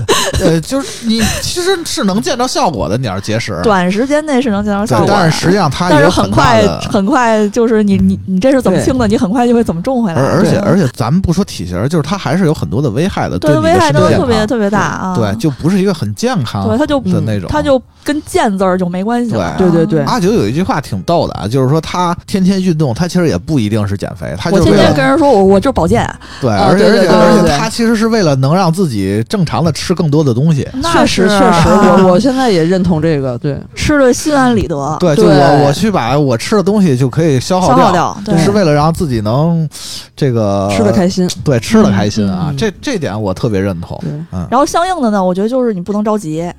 [0.40, 10.20] 呃，就是你其实是能见着效果的，你要是节食，短时间内是能见到效，果的，但是实际上它但是很快很快就是你你你这是怎么轻的，你很快就会怎么重回来。
[10.20, 15.14] 而而且而且咱们不说体型，就是它还是有很多的危害的，对危害都特别特别大啊。
[15.16, 17.48] 对，就不是一个很健康对，它就的那种。
[17.48, 19.54] 它就跟健字儿就没关系了。
[19.58, 19.72] 对。
[19.72, 26.06] 对对啊阿九有一句话挺逗的啊，就是说他天天运动，他其实也不一定是减肥，他我天天就是跟人说我我就是保健，
[26.40, 30.68] 对，啊而且而且而且他其实是为了能让自己正常的吃更多的东西。
[30.74, 31.38] 那确实是。
[31.38, 31.96] 确实，啊。
[32.02, 38.16] 我我现在也认同这个，对，吃的心安理得，对，就我我去把我吃的东西就可以消耗掉。
[38.24, 39.66] 对，是为了让自己能
[40.14, 43.98] 这个吃的开心，对吃的开心啊，这这点我特别认同。
[44.32, 46.50] 嗯，然后相应的呢，我觉得就是你不能着急。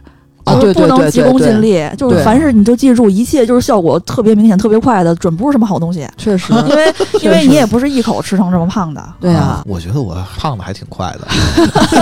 [0.46, 6.08] 啊就是不对对对能急功近利，就是凡是你就记住，一切就是效果特别明显、特别快的，准不是什么好东西。
[6.18, 11.28] 确实，因为 因为你也不是一口吃成这么胖的，对啊啊，，我觉得我胖的还挺快的。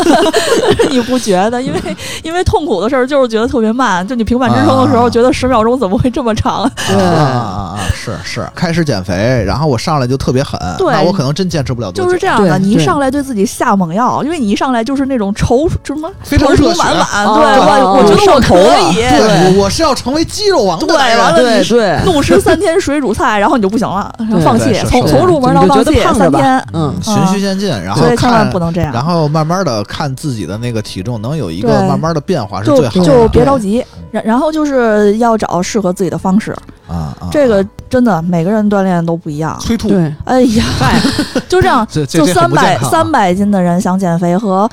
[0.89, 1.61] 你不觉得？
[1.61, 1.79] 因为
[2.23, 6.69] 因为痛苦的事儿就是觉得特别慢，就你平板支撑的时候，啊觉得十秒钟怎么会这么长？
[6.87, 7.79] 对啊啊啊啊！
[7.93, 12.05] 是是，开始减肥，然后我上来就特别狠，对那我可能真坚持不了多久。
[12.05, 24.13] 就是这样的，你一上来对自己下猛药，因为你一上来就是那种踌什么非常踌躇满满，啊对啊我我觉得我上头可了以，对，我我是要成为肌肉王的对完了你对对，怒吃三天水煮菜，然后你就不行了，
[24.43, 33.05] 放弃从从入门到放弃三天，嗯，循序渐进，然后千万看不能这样，然后慢慢的看自己的那个体重能有一个慢慢的变化是最好的。
[33.05, 36.51] 就别着急，然然后就是要找适合自己的方式，
[36.87, 39.57] 啊啊，这个真的每个人锻炼都不一样。
[39.59, 40.63] 催吐，对，哎呀，
[41.49, 44.69] 就这样， 这这这就三百三百斤的人想减肥和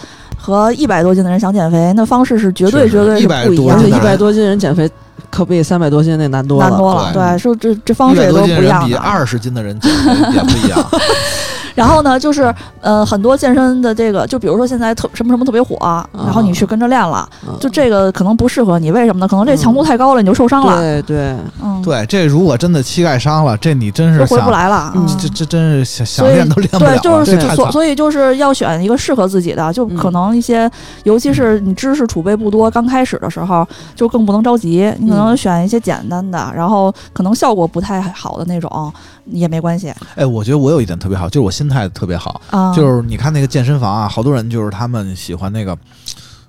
[0.49, 4.91] 和一百多斤的人想减肥，那方式是绝对绝对是不一样一百多斤人减肥
[5.31, 7.13] 可比三百多斤那难多了，难多了。
[7.13, 8.95] 对对，说这这方式也都不一样比。
[8.95, 10.83] 二十斤的人减肥也不一样。
[11.79, 15.77] 然后呢，就是呃，很多健身的这个，就比如说现在特什么什么特别火，
[16.13, 19.29] 然后你去跟着练了，嗯就这个可能不适合你，为什么呢？
[19.29, 24.93] 可能这强度太高了，你就受伤了，对对，嗯，，对，这如果真的膝盖伤了，这你真是回不，来了。
[25.19, 27.69] 这这真是想想练都练不了对，就是所。
[27.79, 30.69] 所以就是要选一个适合自己的，就可能一些，
[31.05, 33.65] 尤其是你知识储备不多，刚开始的时候
[33.95, 38.93] 就更不能着急，你可能选一些简单的，然后可能效果不太好的那种
[39.31, 39.93] 也没关系。
[40.15, 42.73] 哎，我觉得我有一点特别好，就是我心态特别好，啊。
[42.75, 45.77] 就是你看那个健身房啊，好多人就是他们喜欢那个，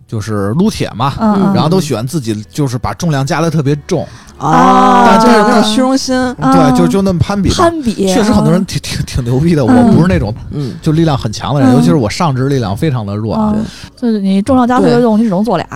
[0.08, 1.14] 就是撸铁嘛，
[1.54, 4.08] 然后都喜欢自己就是把重量加的特别重，
[4.38, 5.06] 啊。
[5.06, 6.54] 但就是那啊种虚荣心，啊。
[6.54, 7.50] 对，就就那么攀比。
[7.52, 9.96] 攀比，确实很多人挺 挺挺牛逼的，我嗯。
[9.96, 11.74] 不是那种嗯，就力量很强的人，嗯。
[11.74, 13.56] 尤其是我上肢力量非常的弱。
[13.96, 15.68] 就是你重量加特别重，你只能做俩，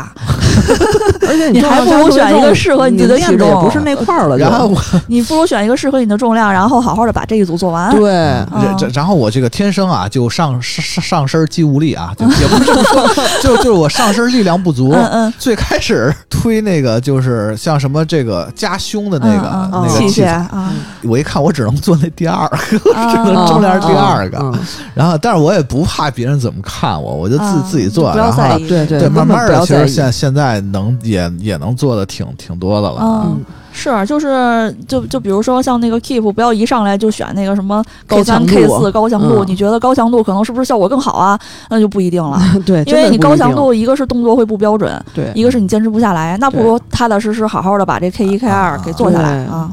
[1.28, 7.96] 而且你还不如选一个适合你的体重也不是那块儿了，然后我 你不如选一个适合你的重量，然后好好的把这一组做完。
[7.96, 8.12] 对，
[8.54, 13.08] 嗯这然后我这个天生啊就上上上身肌无力啊，就也不是这么说，
[13.42, 14.92] 就就是我上身力量不足。
[14.94, 20.72] 嗯嗯，最开始推那个就是像什么这个加胸的那个、那个器械啊，
[21.04, 22.78] 我一看我只能做那第二个，
[23.12, 24.54] 只能重量是第二个嗯
[24.94, 28.68] 然后但是我也不怕别人怎么看我，我就自、啊自己做，不要然后在意。
[28.68, 33.00] 对对对，慢慢的，其实现现在能也也能做的挺挺多的了。
[33.02, 33.42] 嗯，
[33.72, 39.46] 是，就是就就比如说像那个 Keep，不要一上来就选那个什么 K 高三强 K 四高强度，嗯。
[39.48, 41.40] 你觉得高强度可能是不是效果更好啊？
[41.70, 49.54] 那就不一定了， 对，因为你高强度一个是动作会不标准，对，一个是你坚持不下来，那不如踏踏实实好好的把这 K 一 K 二给做下来对。
[49.54, 49.72] 啊。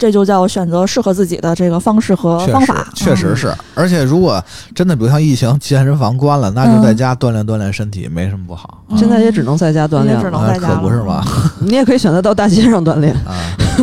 [0.00, 4.42] 这就叫选择适合自己的这个方式和方法，嗯确实是，而且如果
[4.74, 8.82] 真的比如像疫情健身房关了，那就在家锻炼锻炼身体，没什么不好。
[8.88, 11.22] 嗯现在也只能在家锻炼也只能了，啊在家可不是吗？
[11.60, 13.12] 你也可以选择到大街上锻炼。
[13.26, 13.36] 啊，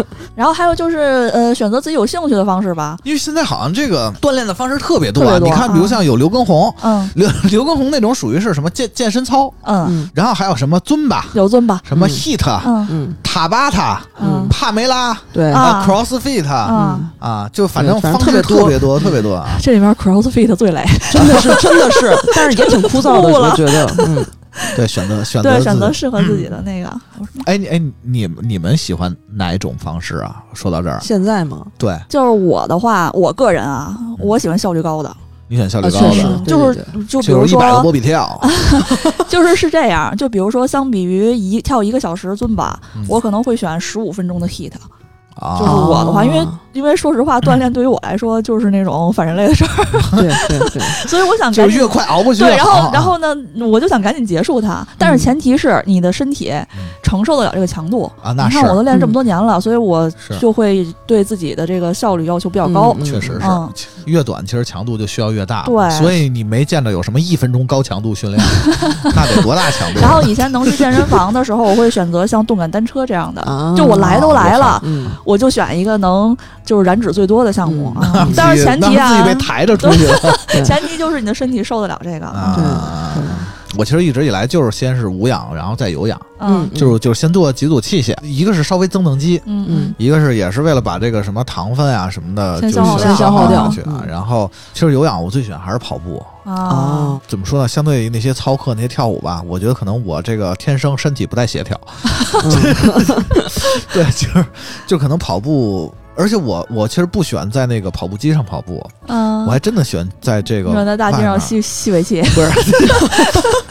[0.35, 2.97] 然后还有就是呃，选择自己有兴趣的方式吧。
[3.03, 5.39] 因为现在好像这个锻炼的方式特别多啊。
[5.39, 7.09] 多你看，比如像有刘畊宏，嗯。
[7.15, 10.09] 刘刘畊宏那种属于是什么健健身操，嗯，嗯。
[10.13, 11.81] 然后还有什么尊巴，有尊吧。
[11.87, 12.09] 什么嗯。
[12.09, 12.87] hit、嗯。
[12.89, 14.47] 嗯，塔巴塔、嗯。
[14.49, 15.61] 帕梅拉对，啊。
[15.61, 18.57] 啊，CrossFit 嗯，啊，就反正方式特别多。
[18.59, 19.47] 特别多，特别多啊。
[19.61, 24.25] 这里面 CrossFit 最累，真的是真的是，但是也挺枯燥的， 我觉得，嗯，
[24.75, 26.89] 对，选择选择对，选择适合自己的那个。
[27.45, 30.43] 哎你哎，你你们喜欢哪一种方式啊？
[30.53, 35.15] 说到这儿，现在吗，对就是我的话，我个人啊，我喜欢效率高的，
[35.47, 38.39] 你选效率啊高的，就是就比如说一百个说，波比跳，
[39.29, 44.71] 就是是这样，就比如说，相比于一跳一个小时尊巴嗯，我可能会选十五分钟的 HIT。
[45.39, 46.59] 啊，就是我的话，因为哦。
[46.73, 49.69] 因为说实话，锻炼对于我来说就是那种反人类的事儿，
[50.15, 50.79] 对对对，
[51.09, 52.55] 所以我想就越快熬过去对。
[52.55, 53.35] 然后然后呢，
[53.67, 56.53] 我就想赶紧结束它，但是前提是你的身体
[57.07, 58.11] 承受得了这个强度。
[58.21, 62.93] 啊，那是你看我都练这么多年了，所以我就会对自己的这个效率要求比较高。
[62.99, 63.39] 嗯确实是。
[63.43, 63.71] 嗯，
[64.05, 65.89] 越短其实强度就需要越大，对。
[65.91, 68.43] 所以你没见着有什么一分钟高强度训练，
[69.15, 70.01] 那得多大强度？
[70.01, 73.73] 然后以前能去健身房的时候，我会选择像动感单车这样的，啊。
[73.77, 76.35] 就我来都来了，嗯，我就选一个能
[76.65, 77.95] 就是燃脂最多的项目。
[78.35, 80.19] 但是前提啊自己被抬着出去了。
[80.65, 82.25] 前提就是你的身体受得了这个。
[82.25, 82.53] 啊。
[83.15, 83.23] 对。
[83.77, 94.01] 我其实一直以来就是先是无氧，然后再有氧，嗯就是就是先做几组器械，一个是稍微增增肌，嗯嗯一个是也是为了把这个什么糖分啊什么的，先就是消耗掉消耗掉下去啊。
[94.01, 96.23] 嗯然后其实有氧我最喜欢还是跑步。
[96.43, 97.67] 啊啊，怎么说呢？
[97.67, 101.77] 相对于那些操课、那些跳舞吧，我觉得可能我这个天生身体不太协调。
[103.91, 104.45] 对，就是
[104.87, 112.49] 就可能跑步，而且我我其实不喜欢在那个跑步机上跑步，嗯，我还真的喜欢在这个在大街上吸吸尾气，不是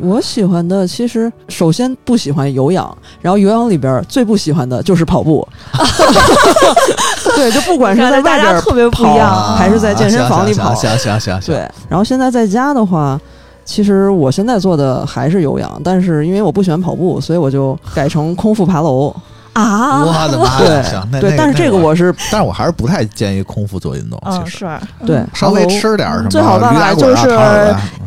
[0.00, 5.46] 我喜欢的其实首先不喜欢有氧，然后有氧里边最不喜欢的就是跑步。
[7.36, 13.20] 对，就不管是在大外边家特别不一样还是在健身房里跑行行行行行，对，然后现在在家的话，
[13.64, 19.14] 其实我现在做的还是有氧，但是因为我不喜欢跑步，所以我就改成空腹爬楼。
[19.54, 20.82] 啊，我的妈对呀！
[20.82, 25.28] 行，那对，但是这个我是但是我还是不太建议空腹做运动，嗯其实是，对嗯。
[25.34, 27.34] 稍微吃点什么最好办法驴打滚啊就是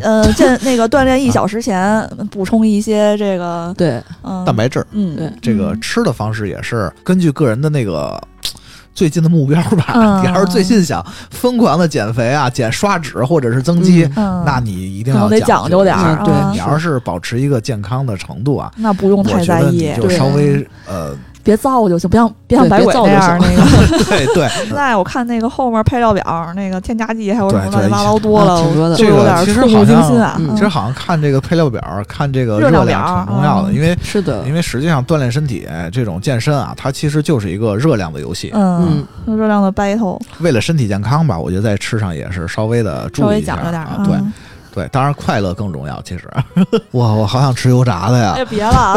[0.01, 4.43] 呃， 健那个锻炼一小时前补充一些这个 对嗯。
[4.45, 4.85] 蛋白质。
[4.91, 5.15] 嗯。
[5.15, 8.21] 对这个吃的方式也是根据个人的那个。
[8.93, 10.19] 最近的目标吧，嗯。
[10.21, 14.69] 你要是最近想疯狂的减肥啊、减刷脂或者是增肌，嗯，那你
[14.99, 24.03] 一定要讲究点对啊你要是保持一个健康的程度啊，那不用太在意就稍微呃别造就行，别像别像对百鬼那样 那个。
[24.05, 38.51] 对对，现在我看那个后面配料表，那个添加剂还有什么乱七八糟多了，啊挺多的就有点这个其实触目好像惊心其实好像看这个配料表，看这个热量挺重要的，嗯因为是的，因为实际上锻炼身体这种健身啊，它其实就是一个热量的游戏。
[38.53, 44.03] 嗯，热量的 battle 为了身体健康吧，我觉得在吃上也是稍微的注意一下微讲究点儿啊。
[44.05, 44.33] 对嗯
[44.73, 46.01] 对，当然快乐更重要。
[46.03, 46.29] 其实，
[46.91, 48.45] 哇，我好想吃油炸的呀哎，！
[48.45, 48.95] 别了。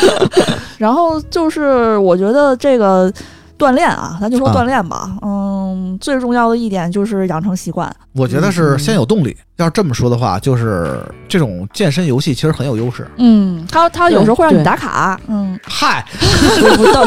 [0.78, 3.12] 然后就是我觉得这个
[3.58, 5.16] 锻炼啊，咱就说啊锻炼吧。
[5.22, 7.94] 嗯，最重要的一点就是养成习惯。
[8.12, 9.36] 我觉得是嗯先有动力。
[9.56, 13.06] 要是这么说的话，就是这种健身游戏其实很有优势。
[13.18, 15.18] 嗯，他他有时候会让你打卡。
[15.28, 16.04] 嗯，嗨，
[16.76, 17.04] 不不到，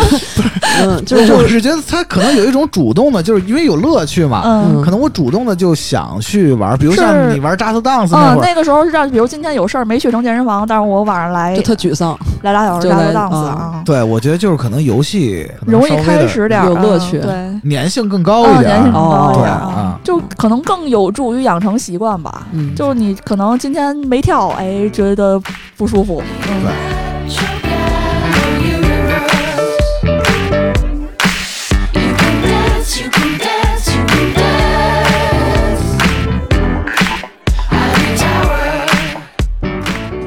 [0.82, 4.44] 嗯，就就是我是是觉得它可能有一种主动的，就是因为有乐趣嘛。
[4.46, 13.44] 嗯嗯可能我主动的就想去玩，比如像你玩 Just Dance 那嗯，会儿，那个时候是让，比如今天有事儿没去成健身房，但是我晚上来就特沮丧，来俩小时就来加个档次啊
[13.76, 18.70] 啊，对我觉得就是可能游戏容易开始点有乐趣对，粘性更高一嗯，点。
[18.70, 22.37] 粘性更高一哦点儿对啊就可能更有助于养成习惯吧。
[22.52, 25.42] 嗯，就是你可能今天没跳，哎，觉得
[25.76, 26.72] 不舒服，嗯，对。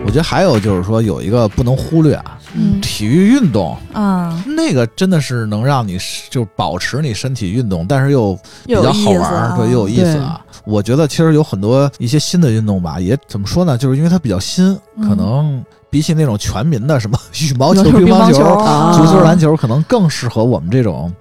[0.04, 2.80] 我觉得还有就是说有一个不能忽略啊，嗯。
[2.80, 5.96] 体育运动啊，那个真的是能让你
[6.28, 8.36] 就保持你身体运动，但是又
[8.66, 10.40] 比较好玩对，又有意思啊。
[10.70, 15.08] 我觉得其实有很多一些新的运动吧，也怎么说呢，就是因为它比较新，嗯。
[15.08, 18.92] 可能比起那种全民的什么 羽毛球、乒乓球、啊。
[18.96, 21.12] 足球、篮球，可能更适合我们这种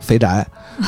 [0.00, 0.46] 肥宅。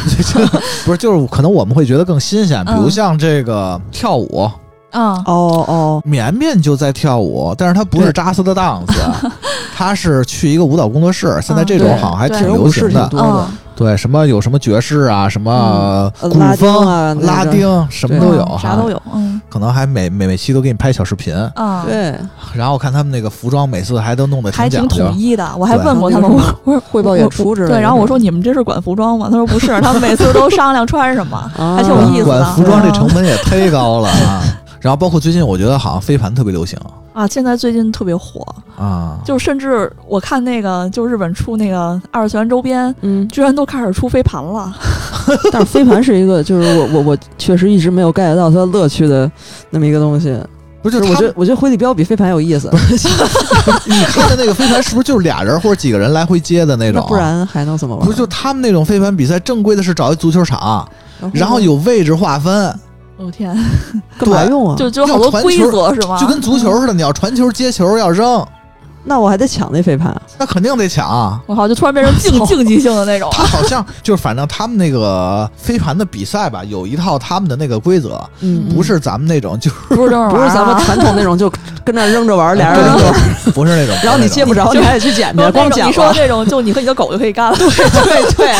[0.84, 4.50] 不是，就是可能我们会觉得更新鲜，比如嗯像这个跳舞，
[4.90, 9.28] 嗯，哦哦，绵绵就在跳舞，但是他不是对扎斯的档次，
[9.76, 11.38] 他是去一个舞蹈工作室。
[11.40, 22.14] 现在这种好像还挺流行的，对，什么有什么爵士啊，什么古呃拉丁风啊拉丁什么都有，嗯啥都，有，嗯可能还每每每期都给你拍小视频，啊，对，
[22.54, 25.14] 然后我看他们那个服装每次还都弄得还挺讲究统。
[25.14, 25.46] 一的。
[25.58, 29.28] 我还问过他们， 我我说汇报演出之类的对，然后我说你们这是管服装吗？
[29.30, 32.40] 他说不是，他们每次都商量穿什么，啊还挺有意思的。
[32.40, 34.42] 管服装这嗯成本也忒高了啊！
[34.80, 36.78] 然后包括最近，我觉得好像飞盘特别流行
[37.16, 38.44] 啊，现在最近特别火，
[38.76, 44.70] 啊，就甚至我看那个，就日本出那个二次元周边，嗯，居然都开始出飞盘了。
[45.50, 49.30] 但是飞盘是一个，就是我我我确实一直没有 get 到它乐趣的
[49.70, 50.38] 那么一个东西。
[50.82, 52.70] 不是就我觉得我觉得回力镖比飞盘有意思，
[53.88, 57.00] 你看的那个飞盘是不是就是俩人或者几个人来回接的那种？
[57.02, 58.04] 那不然还能怎么玩？
[58.04, 60.86] 不是就他们那种飞盘比赛，正规的是找一足球场，
[61.32, 62.78] 然后有位置划分，
[63.16, 63.56] 我、天，
[64.18, 64.76] 干嘛用啊？
[64.76, 66.18] 就就好多规则是吗？
[66.20, 68.46] 就跟足球似的，你要传球、接球要扔，
[69.04, 70.14] 那我还得抢那飞盘。
[70.38, 71.08] 那肯定得抢。
[71.08, 73.30] 啊我靠，就突然变成竞 竞技性的那种。
[73.32, 81.50] 他好像就是，反正他们那个飞盘的比赛吧，有一套他们的那个规则，嗯不是咱们那种，就是不是不是咱们传统那种，就
[81.84, 85.86] 跟那扔着玩儿，俩人扔着玩儿，不是那种，然后你接不着，你还得去捡去，光捡。
[85.88, 87.56] 你说的这种，就你和你的狗就可以干了。
[87.56, 88.54] 对对对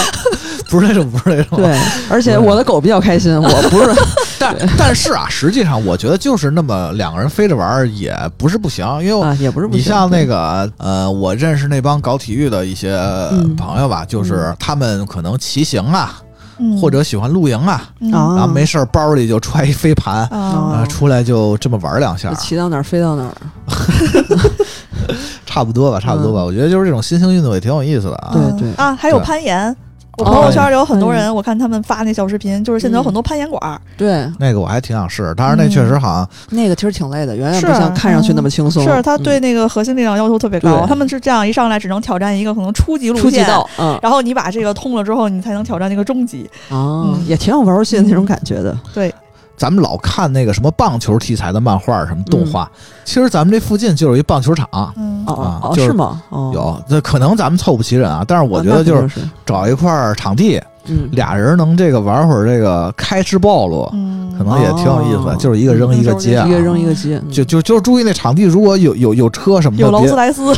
[0.69, 1.59] 不是那种，不是那种。
[1.59, 1.79] 对，
[2.09, 3.95] 而且我的狗比较开心，我不是
[4.41, 12.95] 但但是啊，实际上我觉得就是那么两个人飞着玩儿也不是不行，因为啊，也不是不行你像那个呃，我认识那帮搞体育的一些
[13.33, 16.21] 嗯朋友吧，就是他们可能骑行啊，
[16.59, 23.33] 嗯或者喜欢露营啊，然后没事儿包里就揣一飞盘，啊啊，哦出来就这么玩两下，骑到哪儿飞到哪儿。
[25.47, 26.43] 差不多吧，差不多吧。
[26.45, 28.31] 我觉得就是这种新兴运动也挺有意思的啊。
[28.33, 29.75] 对对啊，还有攀岩。
[30.17, 38.83] 我哦朋友圈里有很多人，我看他们发那小视频，就是现在有很多攀岩馆儿，对，那个我还挺想试，但是那确实好像那个其实挺累的，远远不是像看上去那么轻松。
[38.83, 40.79] 是他对嗯那个核心力量要求特别高。
[40.79, 40.87] 对。
[40.87, 43.99] 他们是这样，一上来只能挑战一个可能初级路线，初级道，嗯。
[44.03, 46.49] 然后你把这个通了之后，你才能挑战那个中级。
[46.71, 47.25] 啊，嗯。
[47.27, 48.77] 也挺有玩游戏的那种感觉的。
[48.95, 49.15] 对，
[49.57, 52.71] 咱们老看那个什么棒球题材的漫画什么动画，
[53.05, 54.69] 其实咱们这附近就有一棒球场。
[54.97, 56.23] 嗯哦哦，啊就是是吗？
[56.29, 65.37] 哦，有，那可能咱们凑不齐人啊，但是我啊觉得就是，找一块场地，嗯，俩人能这个玩会儿这个开式暴露，嗯，可能也挺有意思的，哦。
[65.39, 66.47] 就是一个扔一个接啊。
[66.47, 66.51] 一。
[66.53, 70.55] 个扔一个接，嗯就就就注意那场地，如果有有有车什么的，有劳斯莱斯，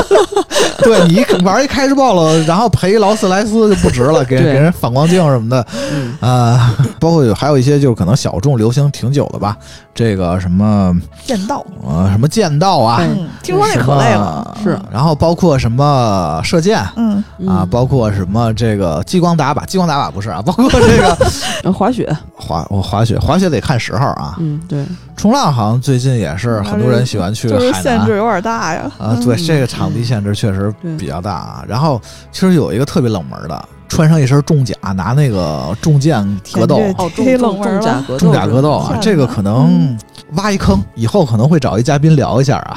[0.82, 6.14] 对你一玩一开式暴露，然后赔劳斯莱斯就不值了，给对给人反光镜什么的，嗯。
[6.20, 9.56] 啊、包括有还有一些就是可能小众流行挺久的吧，
[9.94, 10.94] 这个什么
[11.24, 14.78] 剑道，呃什么剑道啊，嗯，听说那可累了，是。
[14.90, 16.82] 然后包括什么射箭。
[16.96, 21.16] 嗯，啊，包括什么这个激光打靶，激光打靶不是啊，包括这个
[21.62, 24.36] 嗯滑雪，滑我滑雪，滑雪得看时候啊。
[24.40, 24.84] 嗯，对，
[25.16, 28.90] 冲浪好像最近也是很多人喜欢去就是海南限制有点大呀。
[28.98, 31.64] 啊，对，嗯这个场地限制确实比较大啊。
[31.68, 32.00] 然后
[32.32, 36.20] 其实有一个特别冷门的，穿上一身重甲，拿那个重剑
[36.52, 39.96] 格斗，哦，重黑重冷了重甲格斗，重甲格斗啊这个可能
[40.32, 42.76] 挖一坑，以后可能会找一嘉宾聊一下啊。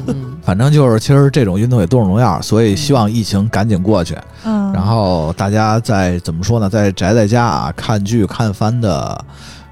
[0.44, 4.14] 反正就是，其实这种运动也都是荣耀，所以希望疫情赶紧过去，
[4.44, 9.24] 嗯，然后大家在怎么说呢，在宅在家啊看剧看番的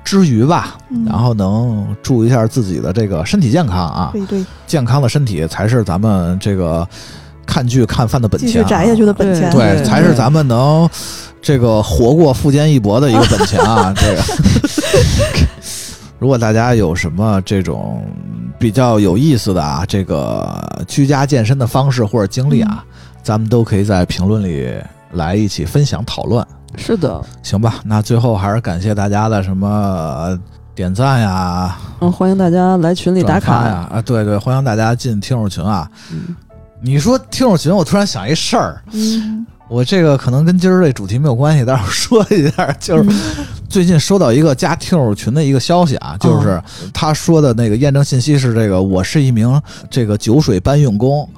[0.03, 1.05] 之余吧，嗯。
[1.05, 6.89] 然后能注意一下自己的这个身体健康啊，对对，健康的身体才是咱们这个
[7.47, 9.51] 看剧看饭的本钱、啊，续宅下去的本钱。
[9.51, 10.89] 对，对才是咱们能
[11.41, 13.93] 这个活过富坚义博的一个本钱啊！
[13.97, 14.23] 这个，
[16.19, 18.05] 如果大家有什么这种
[18.59, 22.85] 比较有意思的啊，这个居家健身的方式或者经历啊，
[23.23, 24.75] 咱们都可以在评论里
[25.13, 26.45] 来一起分享讨论，
[26.77, 27.77] 是的，行吧？
[27.85, 30.39] 那最后还是感谢大家的什么呃
[30.75, 35.89] 点赞呀、嗯，欢迎大家来群里打卡呀，啊，对对，欢迎大家进听友群啊！
[36.11, 36.35] 嗯
[36.81, 43.47] 你说听友群，我突然想一事儿，嗯，我这个可能跟今儿这主题没有关系，但是我说一下，就是嗯。
[43.69, 46.63] 最近收到一个加听友群的一个消息啊，就是
[46.95, 49.61] 他说的那个验证信息是这个，我是一名
[49.91, 51.29] 这个酒水搬运工。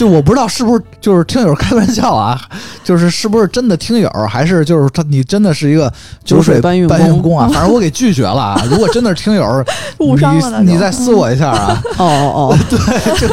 [0.00, 2.40] 就我不知道是不是就是听友开玩笑啊，
[2.82, 5.92] 就是是不是真的听友，还是就是他你真的是一个
[6.24, 7.46] 酒水搬运工搬运工啊？
[7.52, 8.62] 反正我给拒绝了啊。
[8.70, 9.62] 如果真的是听友，
[9.98, 11.82] 你你再私我一下啊。
[11.98, 12.78] 哦哦哦，对
[13.18, 13.28] 就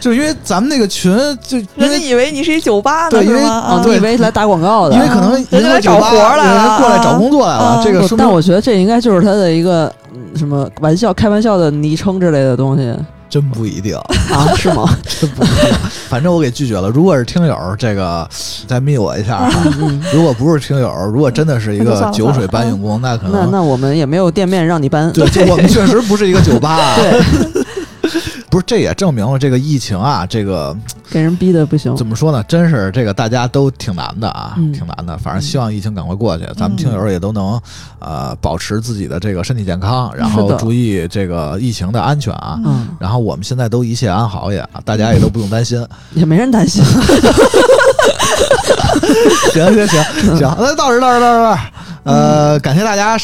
[0.00, 1.14] 就因为咱们那个群，
[1.46, 3.58] 就人家以为你是一酒吧呢，对因为是吗？
[3.68, 4.94] 哦，啊你以为来打广告的？
[4.96, 12.90] 因为可能人家来找活儿来了过来找工作来了，啊这个但我觉得这应该就是他的一个嗯什么玩笑、开玩笑的昵称之类的东西
[13.32, 13.96] 真不一定，
[14.30, 14.52] 啊？
[14.54, 14.84] 是吗？
[15.08, 15.74] 真不一定。
[16.10, 16.90] 反正我给拒绝了。
[16.90, 18.28] 如果是听友，这个
[18.66, 19.50] 再密我一下啊。
[19.80, 25.10] 嗯，如果不是听友，如果真的是一个酒水搬运工，那可那能那那我们也没有店面让你搬。
[25.14, 26.96] 对，就我们确实不是一个酒吧啊。
[26.96, 28.12] 对，
[28.52, 30.76] 不是，这也证明了这个疫情啊，这个
[31.10, 31.96] 给人逼的不行。
[31.96, 32.42] 怎么说呢？
[32.42, 35.16] 真是这个大家都挺难的啊，嗯挺难的。
[35.16, 37.58] 反正希望疫情赶快过去，咱们听友也都能
[37.98, 42.60] 呃保持自己的这个身体健康，然后注意这个疫情的安全啊。
[42.62, 45.82] 嗯，然后我们现在都一切安好也，大家也都不用担心。
[46.12, 46.84] 也没人担心。
[49.52, 51.58] 行行行行，那到这儿到这儿到这儿，
[52.04, 53.16] 呃，感谢大家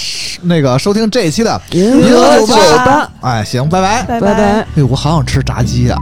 [0.42, 4.02] 那个收听这一期的银河河酒酒吧吧，哎，行，拜拜。
[4.02, 4.42] 拜拜拜。
[4.42, 5.98] 哎，我好想吃炸鸡啊！